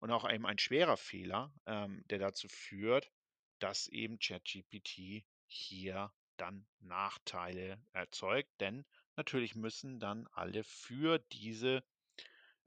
und 0.00 0.10
auch 0.10 0.28
eben 0.28 0.46
ein 0.46 0.58
schwerer 0.58 0.96
Fehler, 0.96 1.52
ähm, 1.66 2.04
der 2.10 2.18
dazu 2.18 2.48
führt, 2.48 3.10
dass 3.58 3.86
eben 3.88 4.18
ChatGPT 4.18 5.24
hier 5.46 6.12
dann 6.36 6.66
Nachteile 6.80 7.82
erzeugt. 7.92 8.50
Denn 8.60 8.84
natürlich 9.16 9.54
müssen 9.54 10.00
dann 10.00 10.26
alle 10.32 10.64
für 10.64 11.18
diese 11.32 11.84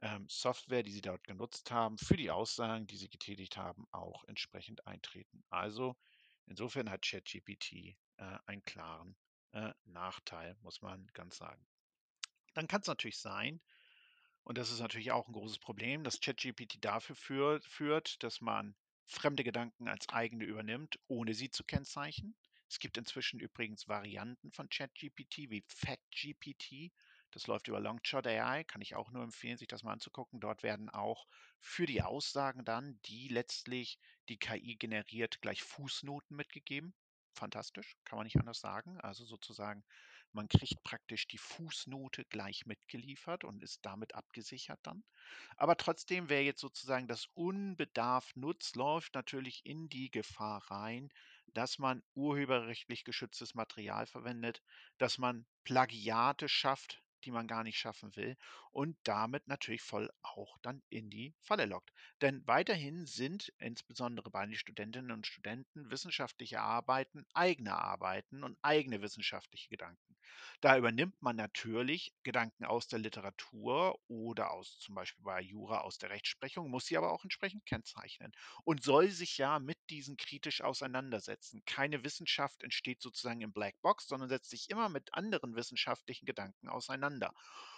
ähm, 0.01 0.27
Software, 0.29 0.83
die 0.83 0.91
Sie 0.91 1.01
dort 1.01 1.23
genutzt 1.23 1.71
haben, 1.71 1.97
für 1.97 2.17
die 2.17 2.29
Aussagen, 2.29 2.85
die 2.85 2.97
Sie 2.97 3.09
getätigt 3.09 3.57
haben, 3.57 3.87
auch 3.91 4.23
entsprechend 4.25 4.85
eintreten. 4.85 5.43
Also 5.49 5.95
insofern 6.45 6.89
hat 6.89 7.01
ChatGPT 7.01 7.73
äh, 7.73 7.95
einen 8.45 8.63
klaren 8.63 9.15
äh, 9.53 9.73
Nachteil, 9.85 10.55
muss 10.61 10.81
man 10.81 11.07
ganz 11.13 11.37
sagen. 11.37 11.65
Dann 12.53 12.67
kann 12.67 12.81
es 12.81 12.87
natürlich 12.87 13.17
sein, 13.17 13.59
und 14.43 14.57
das 14.57 14.71
ist 14.71 14.79
natürlich 14.79 15.11
auch 15.11 15.27
ein 15.27 15.33
großes 15.33 15.59
Problem, 15.59 16.03
dass 16.03 16.19
ChatGPT 16.19 16.83
dafür 16.83 17.15
führt, 17.15 17.65
führt, 17.65 18.23
dass 18.23 18.41
man 18.41 18.75
fremde 19.05 19.43
Gedanken 19.43 19.87
als 19.87 20.09
eigene 20.09 20.45
übernimmt, 20.45 20.99
ohne 21.07 21.33
sie 21.33 21.49
zu 21.49 21.63
kennzeichnen. 21.63 22.35
Es 22.69 22.79
gibt 22.79 22.97
inzwischen 22.97 23.39
übrigens 23.39 23.87
Varianten 23.87 24.51
von 24.51 24.69
ChatGPT 24.69 25.49
wie 25.49 25.63
FactGPT. 25.67 26.91
Das 27.31 27.47
läuft 27.47 27.67
über 27.67 27.79
Longshot 27.79 28.25
AI, 28.27 28.63
kann 28.63 28.81
ich 28.81 28.95
auch 28.95 29.11
nur 29.11 29.23
empfehlen, 29.23 29.57
sich 29.57 29.67
das 29.67 29.83
mal 29.83 29.93
anzugucken. 29.93 30.39
Dort 30.39 30.63
werden 30.63 30.89
auch 30.89 31.25
für 31.59 31.85
die 31.85 32.01
Aussagen 32.01 32.63
dann, 32.65 32.99
die 33.05 33.27
letztlich 33.27 33.99
die 34.29 34.37
KI 34.37 34.75
generiert, 34.75 35.41
gleich 35.41 35.63
Fußnoten 35.63 36.35
mitgegeben. 36.35 36.95
Fantastisch, 37.35 37.95
kann 38.05 38.17
man 38.17 38.25
nicht 38.25 38.37
anders 38.37 38.59
sagen. 38.59 38.99
Also 39.01 39.25
sozusagen, 39.25 39.83
man 40.33 40.47
kriegt 40.49 40.83
praktisch 40.83 41.27
die 41.27 41.37
Fußnote 41.37 42.25
gleich 42.25 42.65
mitgeliefert 42.65 43.43
und 43.43 43.63
ist 43.63 43.85
damit 43.85 44.15
abgesichert 44.15 44.79
dann. 44.83 45.03
Aber 45.57 45.77
trotzdem, 45.77 46.29
wer 46.29 46.43
jetzt 46.43 46.61
sozusagen 46.61 47.07
das 47.07 47.27
unbedarft 47.33 48.37
nutzt, 48.37 48.75
läuft 48.75 49.15
natürlich 49.15 49.65
in 49.65 49.89
die 49.89 50.11
Gefahr 50.11 50.63
rein, 50.71 51.09
dass 51.53 51.79
man 51.79 52.03
urheberrechtlich 52.15 53.03
geschütztes 53.03 53.55
Material 53.55 54.05
verwendet, 54.05 54.61
dass 54.97 55.17
man 55.17 55.45
Plagiate 55.63 56.47
schafft, 56.49 57.01
die 57.25 57.31
man 57.31 57.47
gar 57.47 57.63
nicht 57.63 57.77
schaffen 57.77 58.15
will 58.15 58.35
und 58.71 58.97
damit 59.03 59.47
natürlich 59.47 59.81
voll 59.81 60.09
auch 60.21 60.57
dann 60.61 60.83
in 60.89 61.09
die 61.09 61.33
Falle 61.39 61.65
lockt. 61.65 61.91
Denn 62.21 62.45
weiterhin 62.47 63.05
sind 63.05 63.53
insbesondere 63.59 64.29
bei 64.29 64.45
den 64.45 64.55
Studentinnen 64.55 65.11
und 65.11 65.25
Studenten 65.27 65.89
wissenschaftliche 65.89 66.59
Arbeiten 66.61 67.25
eigene 67.33 67.75
Arbeiten 67.75 68.43
und 68.43 68.57
eigene 68.61 69.01
wissenschaftliche 69.01 69.69
Gedanken. 69.69 70.15
Da 70.61 70.77
übernimmt 70.77 71.21
man 71.21 71.35
natürlich 71.35 72.13
Gedanken 72.23 72.65
aus 72.65 72.87
der 72.87 72.99
Literatur 72.99 73.99
oder 74.07 74.51
aus 74.51 74.79
zum 74.79 74.95
Beispiel 74.95 75.23
bei 75.23 75.41
Jura 75.41 75.81
aus 75.81 75.97
der 75.97 76.09
Rechtsprechung, 76.09 76.69
muss 76.69 76.85
sie 76.85 76.97
aber 76.97 77.11
auch 77.11 77.23
entsprechend 77.23 77.65
kennzeichnen 77.65 78.31
und 78.63 78.83
soll 78.83 79.09
sich 79.09 79.37
ja 79.37 79.59
mit 79.59 79.77
diesen 79.89 80.17
kritisch 80.17 80.61
auseinandersetzen. 80.61 81.61
Keine 81.65 82.03
Wissenschaft 82.03 82.63
entsteht 82.63 83.01
sozusagen 83.01 83.41
im 83.41 83.53
Black 83.53 83.79
Box, 83.81 84.07
sondern 84.07 84.29
setzt 84.29 84.49
sich 84.49 84.69
immer 84.69 84.89
mit 84.89 85.13
anderen 85.13 85.55
wissenschaftlichen 85.55 86.25
Gedanken 86.25 86.69
auseinander. 86.69 87.33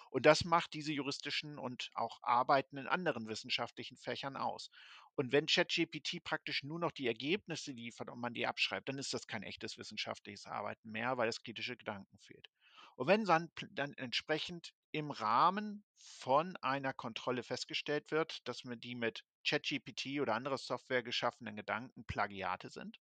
Und 0.10 0.26
das 0.26 0.46
macht 0.46 0.74
diese 0.74 0.94
juristischen 0.94 1.58
und 1.60 1.92
auch 1.94 2.20
Arbeiten 2.24 2.78
in 2.78 2.88
anderen 2.88 3.28
wissenschaftlichen 3.28 3.98
Fächern 3.98 4.38
aus. 4.38 4.70
Und 5.16 5.32
wenn 5.32 5.46
ChatGPT 5.46 6.24
praktisch 6.24 6.64
nur 6.64 6.80
noch 6.80 6.92
die 6.92 7.08
Ergebnisse 7.08 7.72
liefert 7.72 8.10
und 8.10 8.20
man 8.20 8.34
die 8.34 8.48
abschreibt, 8.48 8.90
dann 8.90 8.98
ist 8.98 9.14
das 9.14 9.28
kein 9.28 9.44
echtes 9.44 9.78
wissenschaftliches 9.78 10.46
Arbeiten 10.46 10.92
mehr, 10.92 11.18
weil 11.18 11.30
es 11.30 11.42
kritische 11.42 11.78
Gedanken 11.78 12.18
fehlt. 12.20 12.50
Und 12.96 13.08
wenn 13.08 13.26
dann, 13.26 13.52
dann 13.72 13.94
entsprechend 13.94 14.74
im 14.92 15.12
Rahmen 15.12 15.84
von 15.98 16.56
einer 16.58 16.94
Kontrolle 16.94 17.44
festgestellt 17.44 18.12
wird, 18.12 18.48
dass 18.48 18.64
man 18.64 18.80
die 18.80 18.96
mit 18.96 19.26
ChatGPT 19.46 20.22
oder 20.22 20.36
anderer 20.36 20.58
Software 20.58 21.04
geschaffenen 21.04 21.56
Gedanken 21.58 22.06
Plagiate 22.06 22.70
sind, 22.70 22.98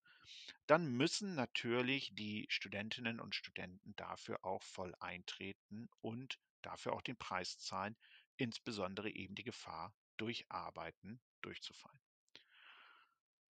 dann 0.67 0.87
müssen 0.89 1.35
natürlich 1.35 2.15
die 2.15 2.47
Studentinnen 2.49 3.21
und 3.21 3.35
Studenten 3.35 3.95
dafür 3.97 4.45
auch 4.45 4.63
voll 4.63 4.95
eintreten 4.99 5.89
und 6.01 6.39
dafür 6.63 6.93
auch 6.95 7.03
den 7.03 7.17
Preis 7.17 7.59
zahlen, 7.59 7.97
insbesondere 8.37 9.11
eben 9.11 9.35
die 9.35 9.45
Gefahr 9.45 9.95
durch 10.17 10.51
Arbeiten 10.51 11.21
durchzufallen. 11.43 12.04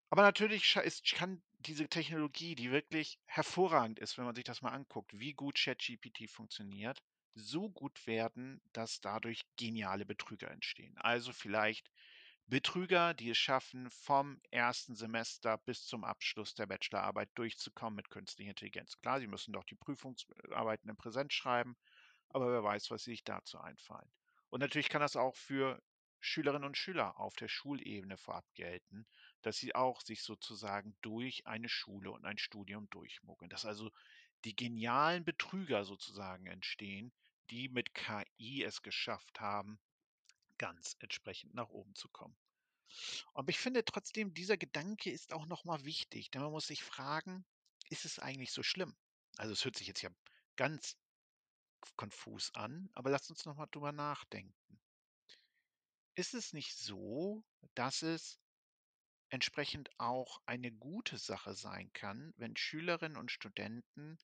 Aber 0.09 0.21
natürlich 0.21 0.75
ist, 0.77 1.11
kann 1.13 1.43
diese 1.59 1.87
Technologie, 1.87 2.55
die 2.55 2.71
wirklich 2.71 3.19
hervorragend 3.25 3.99
ist, 3.99 4.17
wenn 4.17 4.25
man 4.25 4.35
sich 4.35 4.43
das 4.43 4.61
mal 4.61 4.71
anguckt, 4.71 5.17
wie 5.19 5.33
gut 5.33 5.57
ChatGPT 5.57 6.29
funktioniert, 6.29 7.03
so 7.33 7.69
gut 7.69 8.07
werden, 8.07 8.61
dass 8.71 9.01
dadurch 9.01 9.41
geniale 9.57 10.05
Betrüger 10.05 10.49
entstehen. 10.51 10.97
Also 10.97 11.33
vielleicht 11.33 11.91
Betrüger, 12.47 13.13
die 13.15 13.31
es 13.31 13.37
schaffen, 13.37 13.89
vom 13.89 14.39
ersten 14.51 14.95
Semester 14.95 15.57
bis 15.57 15.85
zum 15.85 16.03
Abschluss 16.03 16.53
der 16.53 16.67
Bachelorarbeit 16.67 17.29
durchzukommen 17.35 17.95
mit 17.95 18.09
künstlicher 18.09 18.51
Intelligenz. 18.51 18.99
Klar, 19.01 19.19
sie 19.19 19.27
müssen 19.27 19.51
doch 19.51 19.63
die 19.63 19.75
Prüfungsarbeiten 19.75 20.89
in 20.89 20.95
Präsenz 20.95 21.33
schreiben, 21.33 21.75
aber 22.29 22.51
wer 22.51 22.63
weiß, 22.63 22.91
was 22.91 23.03
sich 23.03 23.23
dazu 23.23 23.59
einfallen. 23.59 24.11
Und 24.49 24.59
natürlich 24.59 24.89
kann 24.89 25.01
das 25.01 25.15
auch 25.15 25.35
für 25.35 25.81
Schülerinnen 26.19 26.65
und 26.65 26.77
Schüler 26.77 27.19
auf 27.19 27.35
der 27.35 27.47
Schulebene 27.47 28.17
vorab 28.17 28.45
gelten, 28.53 29.07
dass 29.45 29.57
sie 29.57 29.75
auch 29.75 30.01
sich 30.01 30.23
sozusagen 30.23 30.97
durch 31.01 31.45
eine 31.45 31.69
Schule 31.69 32.11
und 32.11 32.25
ein 32.25 32.39
Studium 32.39 32.89
durchmogeln. 32.89 33.49
Dass 33.49 33.63
also 33.63 33.91
die 34.43 34.55
genialen 34.55 35.23
Betrüger 35.23 35.85
sozusagen 35.85 36.47
entstehen, 36.47 37.13
die 37.51 37.69
mit 37.69 37.93
KI 37.93 38.63
es 38.63 38.81
geschafft 38.81 39.39
haben, 39.39 39.79
ganz 40.57 40.95
entsprechend 40.97 41.53
nach 41.53 41.69
oben 41.69 41.93
zu 41.93 42.09
kommen. 42.09 42.35
Aber 43.35 43.49
ich 43.49 43.59
finde 43.59 43.85
trotzdem, 43.85 44.33
dieser 44.33 44.57
Gedanke 44.57 45.11
ist 45.11 45.31
auch 45.31 45.45
nochmal 45.45 45.85
wichtig, 45.85 46.31
denn 46.31 46.41
man 46.41 46.51
muss 46.51 46.65
sich 46.65 46.83
fragen, 46.83 47.45
ist 47.89 48.05
es 48.05 48.17
eigentlich 48.17 48.51
so 48.51 48.63
schlimm? 48.63 48.95
Also 49.37 49.53
es 49.53 49.63
hört 49.63 49.77
sich 49.77 49.87
jetzt 49.87 50.01
ja 50.01 50.09
ganz 50.55 50.97
konfus 51.97 52.49
an, 52.55 52.89
aber 52.93 53.11
lasst 53.11 53.29
uns 53.29 53.45
nochmal 53.45 53.67
drüber 53.71 53.91
nachdenken. 53.91 54.81
Ist 56.15 56.33
es 56.33 56.51
nicht 56.51 56.75
so, 56.75 57.43
dass 57.75 58.01
es 58.01 58.39
entsprechend 59.35 59.89
auch 59.99 60.41
eine 60.45 60.71
gute 60.71 61.17
Sache 61.17 61.53
sein 61.55 61.91
kann, 61.91 62.33
wenn 62.37 62.55
Schülerinnen 62.55 63.17
und 63.17 63.31
Studenten 63.31 64.17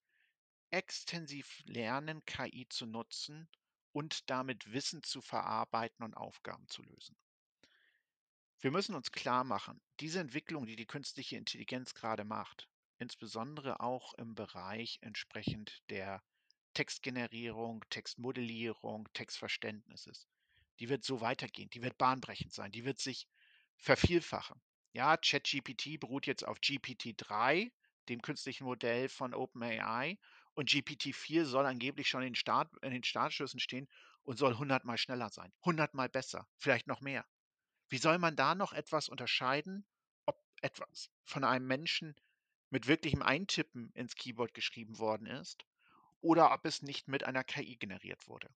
extensiv 0.69 1.61
lernen, 1.65 2.23
KI 2.25 2.65
zu 2.69 2.85
nutzen 2.85 3.49
und 3.91 4.29
damit 4.29 4.71
Wissen 4.71 5.03
zu 5.03 5.21
verarbeiten 5.21 6.05
und 6.05 6.15
Aufgaben 6.15 6.65
zu 6.69 6.81
lösen? 6.81 7.17
Wir 8.61 8.71
müssen 8.71 8.95
uns 8.95 9.11
klar 9.11 9.43
machen, 9.43 9.81
diese 9.99 10.21
Entwicklung, 10.21 10.65
die 10.65 10.77
die 10.77 10.85
künstliche 10.85 11.35
Intelligenz 11.35 11.93
gerade 11.93 12.23
macht, 12.23 12.69
insbesondere 12.97 13.81
auch 13.81 14.13
im 14.13 14.33
Bereich 14.33 14.99
entsprechend 15.01 15.83
der 15.89 16.23
Textgenerierung, 16.73 17.83
Textmodellierung, 17.89 19.11
Textverständnisses, 19.11 20.25
die 20.79 20.87
wird 20.87 21.03
so 21.03 21.19
weitergehen, 21.19 21.69
die 21.71 21.81
wird 21.81 21.97
bahnbrechend 21.97 22.53
sein, 22.53 22.71
die 22.71 22.85
wird 22.85 22.99
sich 22.99 23.27
vervielfachen. 23.75 24.61
Ja, 24.93 25.17
ChatGPT 25.17 25.99
beruht 25.99 26.27
jetzt 26.27 26.47
auf 26.47 26.61
GPT-3, 26.61 27.73
dem 28.07 28.21
künstlichen 28.21 28.63
Modell 28.63 29.09
von 29.09 29.33
OpenAI, 29.33 30.17
und 30.53 30.69
GPT-4 30.69 31.43
soll 31.43 31.65
angeblich 31.65 32.07
schon 32.07 32.23
in, 32.23 32.35
Start, 32.35 32.71
in 32.81 32.91
den 32.91 33.03
Startschüssen 33.03 33.59
stehen 33.59 33.89
und 34.23 34.37
soll 34.37 34.57
100 34.57 34.85
mal 34.85 34.97
schneller 34.97 35.29
sein, 35.29 35.51
100 35.65 35.93
mal 35.93 36.07
besser, 36.07 36.47
vielleicht 36.57 36.87
noch 36.87 37.01
mehr. 37.01 37.25
Wie 37.89 37.99
soll 37.99 38.17
man 38.19 38.35
da 38.35 38.55
noch 38.55 38.73
etwas 38.73 39.09
unterscheiden, 39.09 39.85
ob 40.25 40.43
etwas 40.61 41.11
von 41.25 41.43
einem 41.43 41.67
Menschen 41.67 42.15
mit 42.69 42.87
wirklichem 42.87 43.21
Eintippen 43.21 43.91
ins 43.93 44.15
Keyboard 44.15 44.53
geschrieben 44.53 44.99
worden 44.99 45.27
ist 45.27 45.65
oder 46.21 46.53
ob 46.53 46.65
es 46.65 46.81
nicht 46.83 47.07
mit 47.07 47.23
einer 47.25 47.43
KI 47.43 47.77
generiert 47.77 48.27
wurde? 48.27 48.55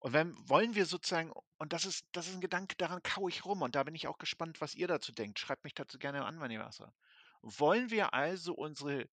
Und 0.00 0.12
wenn 0.12 0.36
wollen 0.48 0.74
wir 0.74 0.86
sozusagen 0.86 1.32
und 1.58 1.72
das 1.72 1.84
ist 1.84 2.06
das 2.12 2.28
ist 2.28 2.34
'n 2.34 2.40
Gedanke, 2.40 2.76
daran 2.76 3.02
kaue 3.02 3.30
ich 3.30 3.44
rum 3.44 3.62
und 3.62 3.74
da 3.74 3.82
bin 3.84 3.94
ich 3.94 4.06
auch 4.06 4.18
gespannt, 4.18 4.60
was 4.60 4.74
ihr 4.74 4.88
dazu 4.88 5.12
denkt. 5.12 5.38
Schreibt 5.38 5.64
mich 5.64 5.74
dazu 5.74 5.98
gerne 5.98 6.24
an, 6.24 6.40
wenn 6.40 6.50
ihr 6.50 6.60
was 6.60 6.80
habt. 6.80 6.96
Wollen 7.42 7.90
wir 7.90 8.14
also 8.14 8.54
unsere 8.54 9.08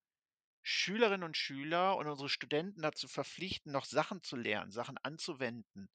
Schülerinnen 0.63 1.23
und 1.23 1.37
Schüler 1.37 1.97
und 1.97 2.07
unsere 2.07 2.29
Studenten 2.29 2.81
dazu 2.81 3.07
verpflichten, 3.07 3.71
noch 3.71 3.85
Sachen 3.85 4.21
zu 4.23 4.35
lernen, 4.35 4.71
Sachen 4.71 4.97
anzuwenden 4.99 5.89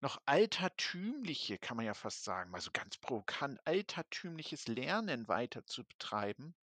noch 0.00 0.20
altertümliche, 0.26 1.58
kann 1.58 1.76
man 1.76 1.86
ja 1.86 1.94
fast 1.94 2.22
sagen, 2.24 2.50
mal 2.50 2.60
so 2.60 2.70
ganz 2.72 2.98
provokant, 2.98 3.58
altertümliches 3.64 4.68
Lernen 4.68 5.26
weiter 5.28 5.66
zu 5.66 5.84
betreiben, 5.84 6.54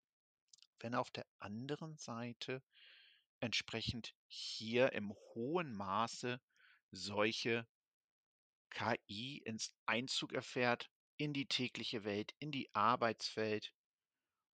wenn 0.79 0.95
auf 0.95 1.11
der 1.11 1.25
anderen 1.39 1.97
Seite 1.97 2.63
entsprechend 3.41 4.15
hier 4.27 4.93
im 4.93 5.11
hohen 5.33 5.75
Maße 5.75 6.39
solche 6.95 7.67
KI 8.71 9.37
ins 9.45 9.73
Einzug 9.85 10.33
erfährt 10.33 10.89
in 11.17 11.33
die 11.33 11.45
tägliche 11.47 12.03
Welt, 12.03 12.33
in 12.39 12.51
die 12.51 12.73
Arbeitswelt 12.73 13.73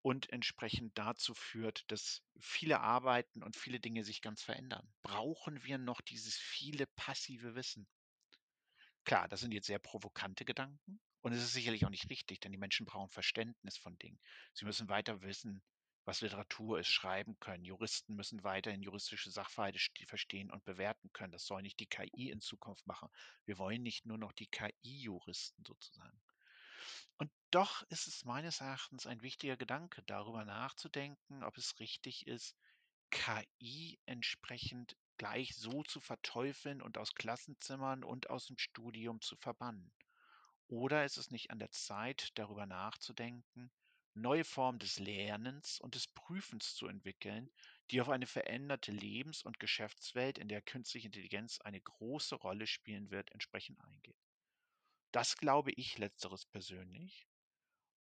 und 0.02 0.30
entsprechend 0.32 0.98
dazu 0.98 1.34
führt, 1.34 1.90
dass 1.92 2.24
viele 2.40 2.80
Arbeiten 2.82 3.44
und 3.44 3.56
viele 3.56 3.80
Dinge 3.80 4.04
sich 4.04 4.22
ganz 4.22 4.42
verändern. 4.42 4.94
Brauchen 5.04 5.64
wir 5.64 5.78
noch 5.78 6.02
dieses 6.02 6.36
viele 6.38 6.88
passive 6.96 7.56
Wissen? 7.56 7.88
Klar, 9.04 9.28
das 9.28 9.42
sind 9.42 9.54
jetzt 9.54 9.68
sehr 9.68 9.80
provokante 9.80 10.46
Gedanken 10.46 11.02
und 11.22 11.34
es 11.34 11.44
ist 11.44 11.54
sicherlich 11.54 11.86
auch 11.86 11.90
nicht 11.90 12.10
richtig, 12.10 12.40
denn 12.40 12.52
die 12.52 12.58
Menschen 12.58 12.86
brauchen 12.86 13.10
Verständnis 13.10 13.78
von 13.78 13.98
Dingen. 13.98 14.20
Sie 14.54 14.66
müssen 14.66 14.88
weiter 14.90 15.22
wissen, 15.22 15.62
was 16.06 16.22
Literatur 16.22 16.80
ist, 16.80 16.88
schreiben 16.88 17.40
können. 17.40 17.64
Juristen 17.64 18.16
müssen 18.16 18.44
weiterhin 18.44 18.82
juristische 18.82 19.32
Sachverhalte 19.32 19.80
verstehen 20.08 20.52
und 20.52 20.64
bewerten 20.66 21.12
können. 21.14 21.32
Das 21.32 21.46
soll 21.46 21.62
nicht 21.62 21.80
die 21.80 21.88
KI 21.88 22.30
in 22.30 22.42
Zukunft 22.42 22.86
machen. 22.88 23.10
Wir 23.46 23.58
wollen 23.58 23.84
nicht 23.84 24.06
nur 24.06 24.18
noch 24.18 24.32
die 24.32 24.48
KI-Juristen 24.48 25.64
sozusagen. 25.66 26.20
Und 27.18 27.32
doch 27.52 27.84
ist 27.90 28.08
es 28.08 28.24
meines 28.24 28.62
Erachtens 28.62 29.06
ein 29.06 29.22
wichtiger 29.22 29.58
Gedanke, 29.58 30.02
darüber 30.04 30.46
nachzudenken, 30.46 31.44
ob 31.44 31.58
es 31.58 31.80
richtig 31.80 32.28
ist, 32.28 32.56
KI 33.12 34.00
entsprechend 34.06 34.96
gleich 35.18 35.56
so 35.56 35.84
zu 35.84 36.00
verteufeln 36.00 36.82
und 36.82 36.98
aus 36.98 37.14
Klassenzimmern 37.14 38.04
und 38.04 38.30
aus 38.30 38.46
dem 38.46 38.58
Studium 38.58 39.20
zu 39.20 39.36
verbannen. 39.36 39.92
Oder 40.68 41.04
ist 41.04 41.18
es 41.18 41.32
nicht 41.32 41.52
an 41.52 41.60
der 41.60 41.72
Zeit, 41.72 42.30
darüber 42.36 42.66
nachzudenken, 42.66 43.72
neue 44.14 44.44
Formen 44.44 44.80
des 44.80 45.00
Lernens 45.00 45.80
und 45.80 45.96
des 45.96 46.08
Prüfens 46.08 46.76
zu 46.76 46.88
entwickeln, 46.88 47.50
die 47.92 48.02
auf 48.02 48.10
eine 48.10 48.28
veränderte 48.28 48.92
Lebens- 48.92 49.44
und 49.44 49.60
Geschäftswelt, 49.60 50.38
in 50.38 50.48
der 50.48 50.62
künstliche 50.62 51.08
Intelligenz 51.08 51.60
eine 51.62 51.82
große 51.82 52.36
Rolle 52.36 52.68
spielen 52.68 53.10
wird, 53.12 53.32
entsprechend 53.32 53.80
eingehen. 53.82 54.18
Das 55.12 55.38
glaube 55.38 55.72
ich 55.72 55.98
letzteres 55.98 56.46
persönlich. 56.46 57.28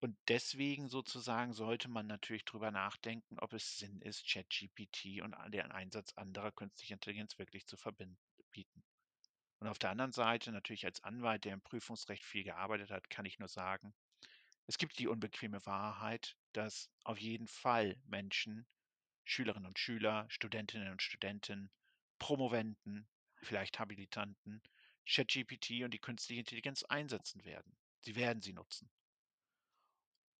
Und 0.01 0.17
deswegen 0.27 0.87
sozusagen 0.87 1.53
sollte 1.53 1.89
man 1.89 2.07
natürlich 2.07 2.45
drüber 2.45 2.71
nachdenken, 2.71 3.37
ob 3.39 3.51
es 3.53 3.77
Sinn 3.77 3.99
ist, 4.01 4.25
ChatGPT 4.25 5.21
und 5.21 5.35
den 5.51 5.71
Einsatz 5.71 6.13
anderer 6.13 6.51
künstlicher 6.51 6.93
Intelligenz 6.93 7.37
wirklich 7.37 7.65
zu 7.67 7.75
verbinden. 7.75 8.17
Und 9.59 9.67
auf 9.67 9.79
der 9.79 9.89
anderen 9.89 10.13
Seite, 10.13 10.53
natürlich 10.53 10.85
als 10.85 11.03
Anwalt, 11.03 11.43
der 11.43 11.53
im 11.53 11.61
Prüfungsrecht 11.61 12.23
viel 12.23 12.45
gearbeitet 12.45 12.91
hat, 12.91 13.09
kann 13.09 13.25
ich 13.25 13.39
nur 13.39 13.49
sagen, 13.49 13.93
es 14.69 14.77
gibt 14.77 14.99
die 14.99 15.07
unbequeme 15.07 15.65
Wahrheit, 15.65 16.37
dass 16.53 16.91
auf 17.03 17.17
jeden 17.17 17.47
Fall 17.47 17.99
Menschen, 18.05 18.67
Schülerinnen 19.25 19.65
und 19.65 19.79
Schüler, 19.79 20.27
Studentinnen 20.29 20.91
und 20.91 21.01
Studenten, 21.01 21.71
Promoventen, 22.19 23.09
vielleicht 23.41 23.79
Habilitanten, 23.79 24.61
ChatGPT 25.07 25.81
und 25.83 25.91
die 25.91 25.97
künstliche 25.97 26.41
Intelligenz 26.41 26.83
einsetzen 26.83 27.43
werden. 27.45 27.75
Sie 28.01 28.15
werden 28.15 28.43
sie 28.43 28.53
nutzen. 28.53 28.91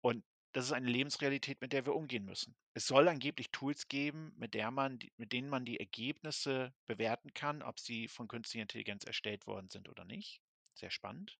Und 0.02 0.24
das 0.52 0.66
ist 0.66 0.74
eine 0.74 0.92
Lebensrealität, 0.92 1.60
mit 1.62 1.74
der 1.74 1.88
wir 1.88 1.96
umgehen 1.96 2.26
müssen. 2.26 2.56
Es 2.76 2.86
soll 2.86 3.08
angeblich 3.08 3.50
Tools 3.50 3.88
geben, 3.88 4.32
mit, 4.38 4.54
der 4.54 4.70
man, 4.70 5.00
mit 5.18 5.34
denen 5.34 5.50
man 5.50 5.66
die 5.66 5.80
Ergebnisse 5.80 6.72
bewerten 6.86 7.34
kann, 7.34 7.64
ob 7.64 7.80
sie 7.80 8.08
von 8.08 8.28
künstlicher 8.28 8.62
Intelligenz 8.62 9.06
erstellt 9.06 9.48
worden 9.48 9.72
sind 9.72 9.90
oder 9.90 10.06
nicht. 10.06 10.40
Sehr 10.76 10.92
spannend. 10.92 11.40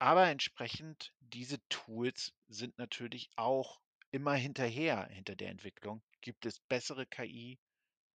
Aber 0.00 0.28
entsprechend, 0.28 1.12
diese 1.20 1.58
Tools 1.68 2.32
sind 2.46 2.78
natürlich 2.78 3.30
auch 3.34 3.80
immer 4.12 4.34
hinterher, 4.34 5.08
hinter 5.08 5.34
der 5.34 5.50
Entwicklung. 5.50 6.02
Gibt 6.20 6.46
es 6.46 6.60
bessere 6.60 7.04
KI, 7.04 7.58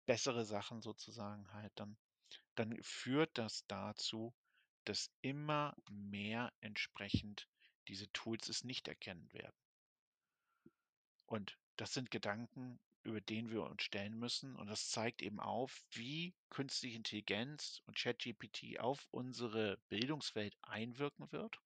bessere 0.05 0.45
Sachen 0.45 0.81
sozusagen 0.81 1.51
halt 1.53 1.71
dann, 1.75 1.97
dann 2.53 2.77
führt 2.83 3.35
das 3.35 3.65
dazu, 3.65 4.31
dass 4.85 5.11
immer 5.21 5.75
mehr 5.89 6.53
entsprechend 6.61 7.47
diese 7.87 8.11
Tools 8.11 8.47
es 8.49 8.63
nicht 8.63 8.87
erkennen 8.87 9.31
werden. 9.33 9.57
Und 11.25 11.57
das 11.77 11.93
sind 11.93 12.11
Gedanken, 12.11 12.79
über 13.03 13.21
den 13.21 13.49
wir 13.49 13.63
uns 13.63 13.81
stellen 13.81 14.19
müssen. 14.19 14.55
Und 14.55 14.67
das 14.67 14.89
zeigt 14.91 15.23
eben 15.23 15.39
auf, 15.39 15.83
wie 15.91 16.35
künstliche 16.51 16.97
Intelligenz 16.97 17.81
und 17.87 17.97
ChatGPT 17.97 18.79
auf 18.79 19.07
unsere 19.09 19.77
Bildungswelt 19.89 20.55
einwirken 20.61 21.31
wird 21.31 21.59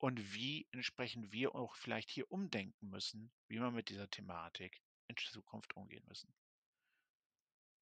und 0.00 0.32
wie 0.32 0.66
entsprechend 0.72 1.30
wir 1.30 1.54
auch 1.54 1.76
vielleicht 1.76 2.10
hier 2.10 2.30
umdenken 2.32 2.88
müssen, 2.88 3.30
wie 3.48 3.60
wir 3.60 3.70
mit 3.70 3.90
dieser 3.90 4.08
Thematik 4.08 4.80
in 5.08 5.16
Zukunft 5.16 5.76
umgehen 5.76 6.04
müssen. 6.08 6.32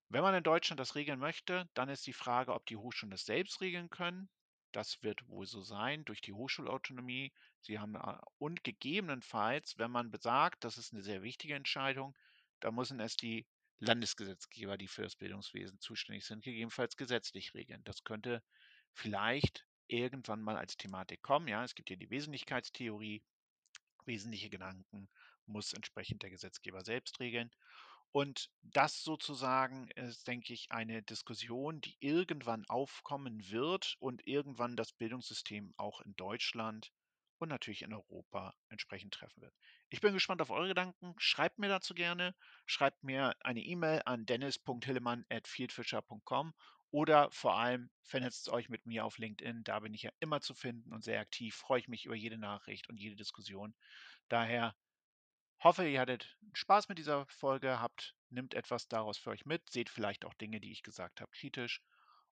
Wenn 0.08 0.22
man 0.22 0.34
in 0.34 0.42
Deutschland 0.42 0.80
das 0.80 0.96
regeln 0.96 1.20
möchte, 1.20 1.68
dann 1.74 1.88
ist 1.88 2.06
die 2.06 2.12
Frage, 2.12 2.54
ob 2.54 2.66
die 2.66 2.76
Hochschulen 2.76 3.12
das 3.12 3.24
selbst 3.24 3.60
regeln 3.60 3.88
können. 3.88 4.28
Das 4.72 5.02
wird 5.02 5.28
wohl 5.28 5.46
so 5.46 5.62
sein 5.62 6.04
durch 6.06 6.20
die 6.20 6.32
Hochschulautonomie. 6.32 7.32
Sie 7.60 7.78
haben 7.78 7.94
äh, 7.94 8.18
und 8.38 8.64
gegebenenfalls, 8.64 9.78
wenn 9.78 9.92
man 9.92 10.10
besagt, 10.10 10.64
das 10.64 10.76
ist 10.76 10.92
eine 10.92 11.02
sehr 11.02 11.22
wichtige 11.22 11.54
Entscheidung, 11.54 12.16
da 12.58 12.72
müssen 12.72 12.98
es 12.98 13.16
die 13.16 13.46
Landesgesetzgeber, 13.78 14.76
die 14.76 14.88
für 14.88 15.02
das 15.02 15.14
Bildungswesen 15.14 15.78
zuständig 15.78 16.26
sind, 16.26 16.42
gegebenenfalls 16.42 16.96
gesetzlich 16.96 17.54
regeln. 17.54 17.84
Das 17.84 18.02
könnte 18.02 18.42
vielleicht 18.92 19.67
irgendwann 19.88 20.42
mal 20.42 20.56
als 20.56 20.76
Thematik 20.76 21.22
kommen. 21.22 21.48
Ja, 21.48 21.64
es 21.64 21.74
gibt 21.74 21.88
hier 21.88 21.96
die 21.96 22.10
Wesentlichkeitstheorie. 22.10 23.22
Wesentliche 24.04 24.50
Gedanken 24.50 25.08
muss 25.46 25.72
entsprechend 25.72 26.22
der 26.22 26.30
Gesetzgeber 26.30 26.82
selbst 26.82 27.20
regeln. 27.20 27.50
Und 28.12 28.50
das 28.62 29.02
sozusagen 29.02 29.90
ist, 29.90 30.26
denke 30.26 30.54
ich, 30.54 30.70
eine 30.70 31.02
Diskussion, 31.02 31.82
die 31.82 31.96
irgendwann 32.00 32.64
aufkommen 32.66 33.50
wird 33.50 33.96
und 33.98 34.26
irgendwann 34.26 34.76
das 34.76 34.92
Bildungssystem 34.92 35.74
auch 35.76 36.00
in 36.00 36.16
Deutschland 36.16 36.90
und 37.38 37.50
natürlich 37.50 37.82
in 37.82 37.92
Europa 37.92 38.54
entsprechend 38.68 39.12
treffen 39.14 39.42
wird. 39.42 39.54
Ich 39.90 40.00
bin 40.00 40.14
gespannt 40.14 40.42
auf 40.42 40.50
eure 40.50 40.66
Gedanken. 40.68 41.14
Schreibt 41.18 41.58
mir 41.58 41.68
dazu 41.68 41.94
gerne. 41.94 42.34
Schreibt 42.66 43.04
mir 43.04 43.36
eine 43.40 43.60
E-Mail 43.60 44.02
an 44.04 44.26
dennis.hillemann.fieldfisher.com 44.26 46.52
oder 46.90 47.30
vor 47.30 47.56
allem 47.56 47.90
vernetzt 48.02 48.48
euch 48.48 48.68
mit 48.68 48.86
mir 48.86 49.04
auf 49.04 49.18
LinkedIn. 49.18 49.64
Da 49.64 49.80
bin 49.80 49.94
ich 49.94 50.02
ja 50.02 50.10
immer 50.20 50.40
zu 50.40 50.54
finden 50.54 50.92
und 50.92 51.04
sehr 51.04 51.20
aktiv. 51.20 51.54
Freue 51.54 51.80
ich 51.80 51.88
mich 51.88 52.06
über 52.06 52.14
jede 52.14 52.38
Nachricht 52.38 52.88
und 52.88 52.96
jede 52.96 53.16
Diskussion. 53.16 53.74
Daher 54.28 54.74
hoffe, 55.62 55.86
ihr 55.88 56.00
hattet 56.00 56.38
Spaß 56.54 56.88
mit 56.88 56.98
dieser 56.98 57.26
Folge, 57.26 57.80
habt, 57.80 58.16
nimmt 58.30 58.54
etwas 58.54 58.88
daraus 58.88 59.18
für 59.18 59.30
euch 59.30 59.44
mit, 59.44 59.70
seht 59.70 59.90
vielleicht 59.90 60.24
auch 60.24 60.34
Dinge, 60.34 60.60
die 60.60 60.72
ich 60.72 60.82
gesagt 60.82 61.20
habe, 61.20 61.30
kritisch. 61.32 61.82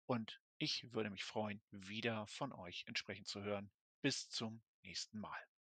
Und 0.07 0.41
ich 0.59 0.93
würde 0.93 1.11
mich 1.11 1.25
freuen, 1.25 1.63
wieder 1.71 2.27
von 2.27 2.53
euch 2.53 2.85
entsprechend 2.87 3.29
zu 3.29 3.43
hören. 3.43 3.71
Bis 4.01 4.29
zum 4.31 4.63
nächsten 4.83 5.19
Mal. 5.19 5.56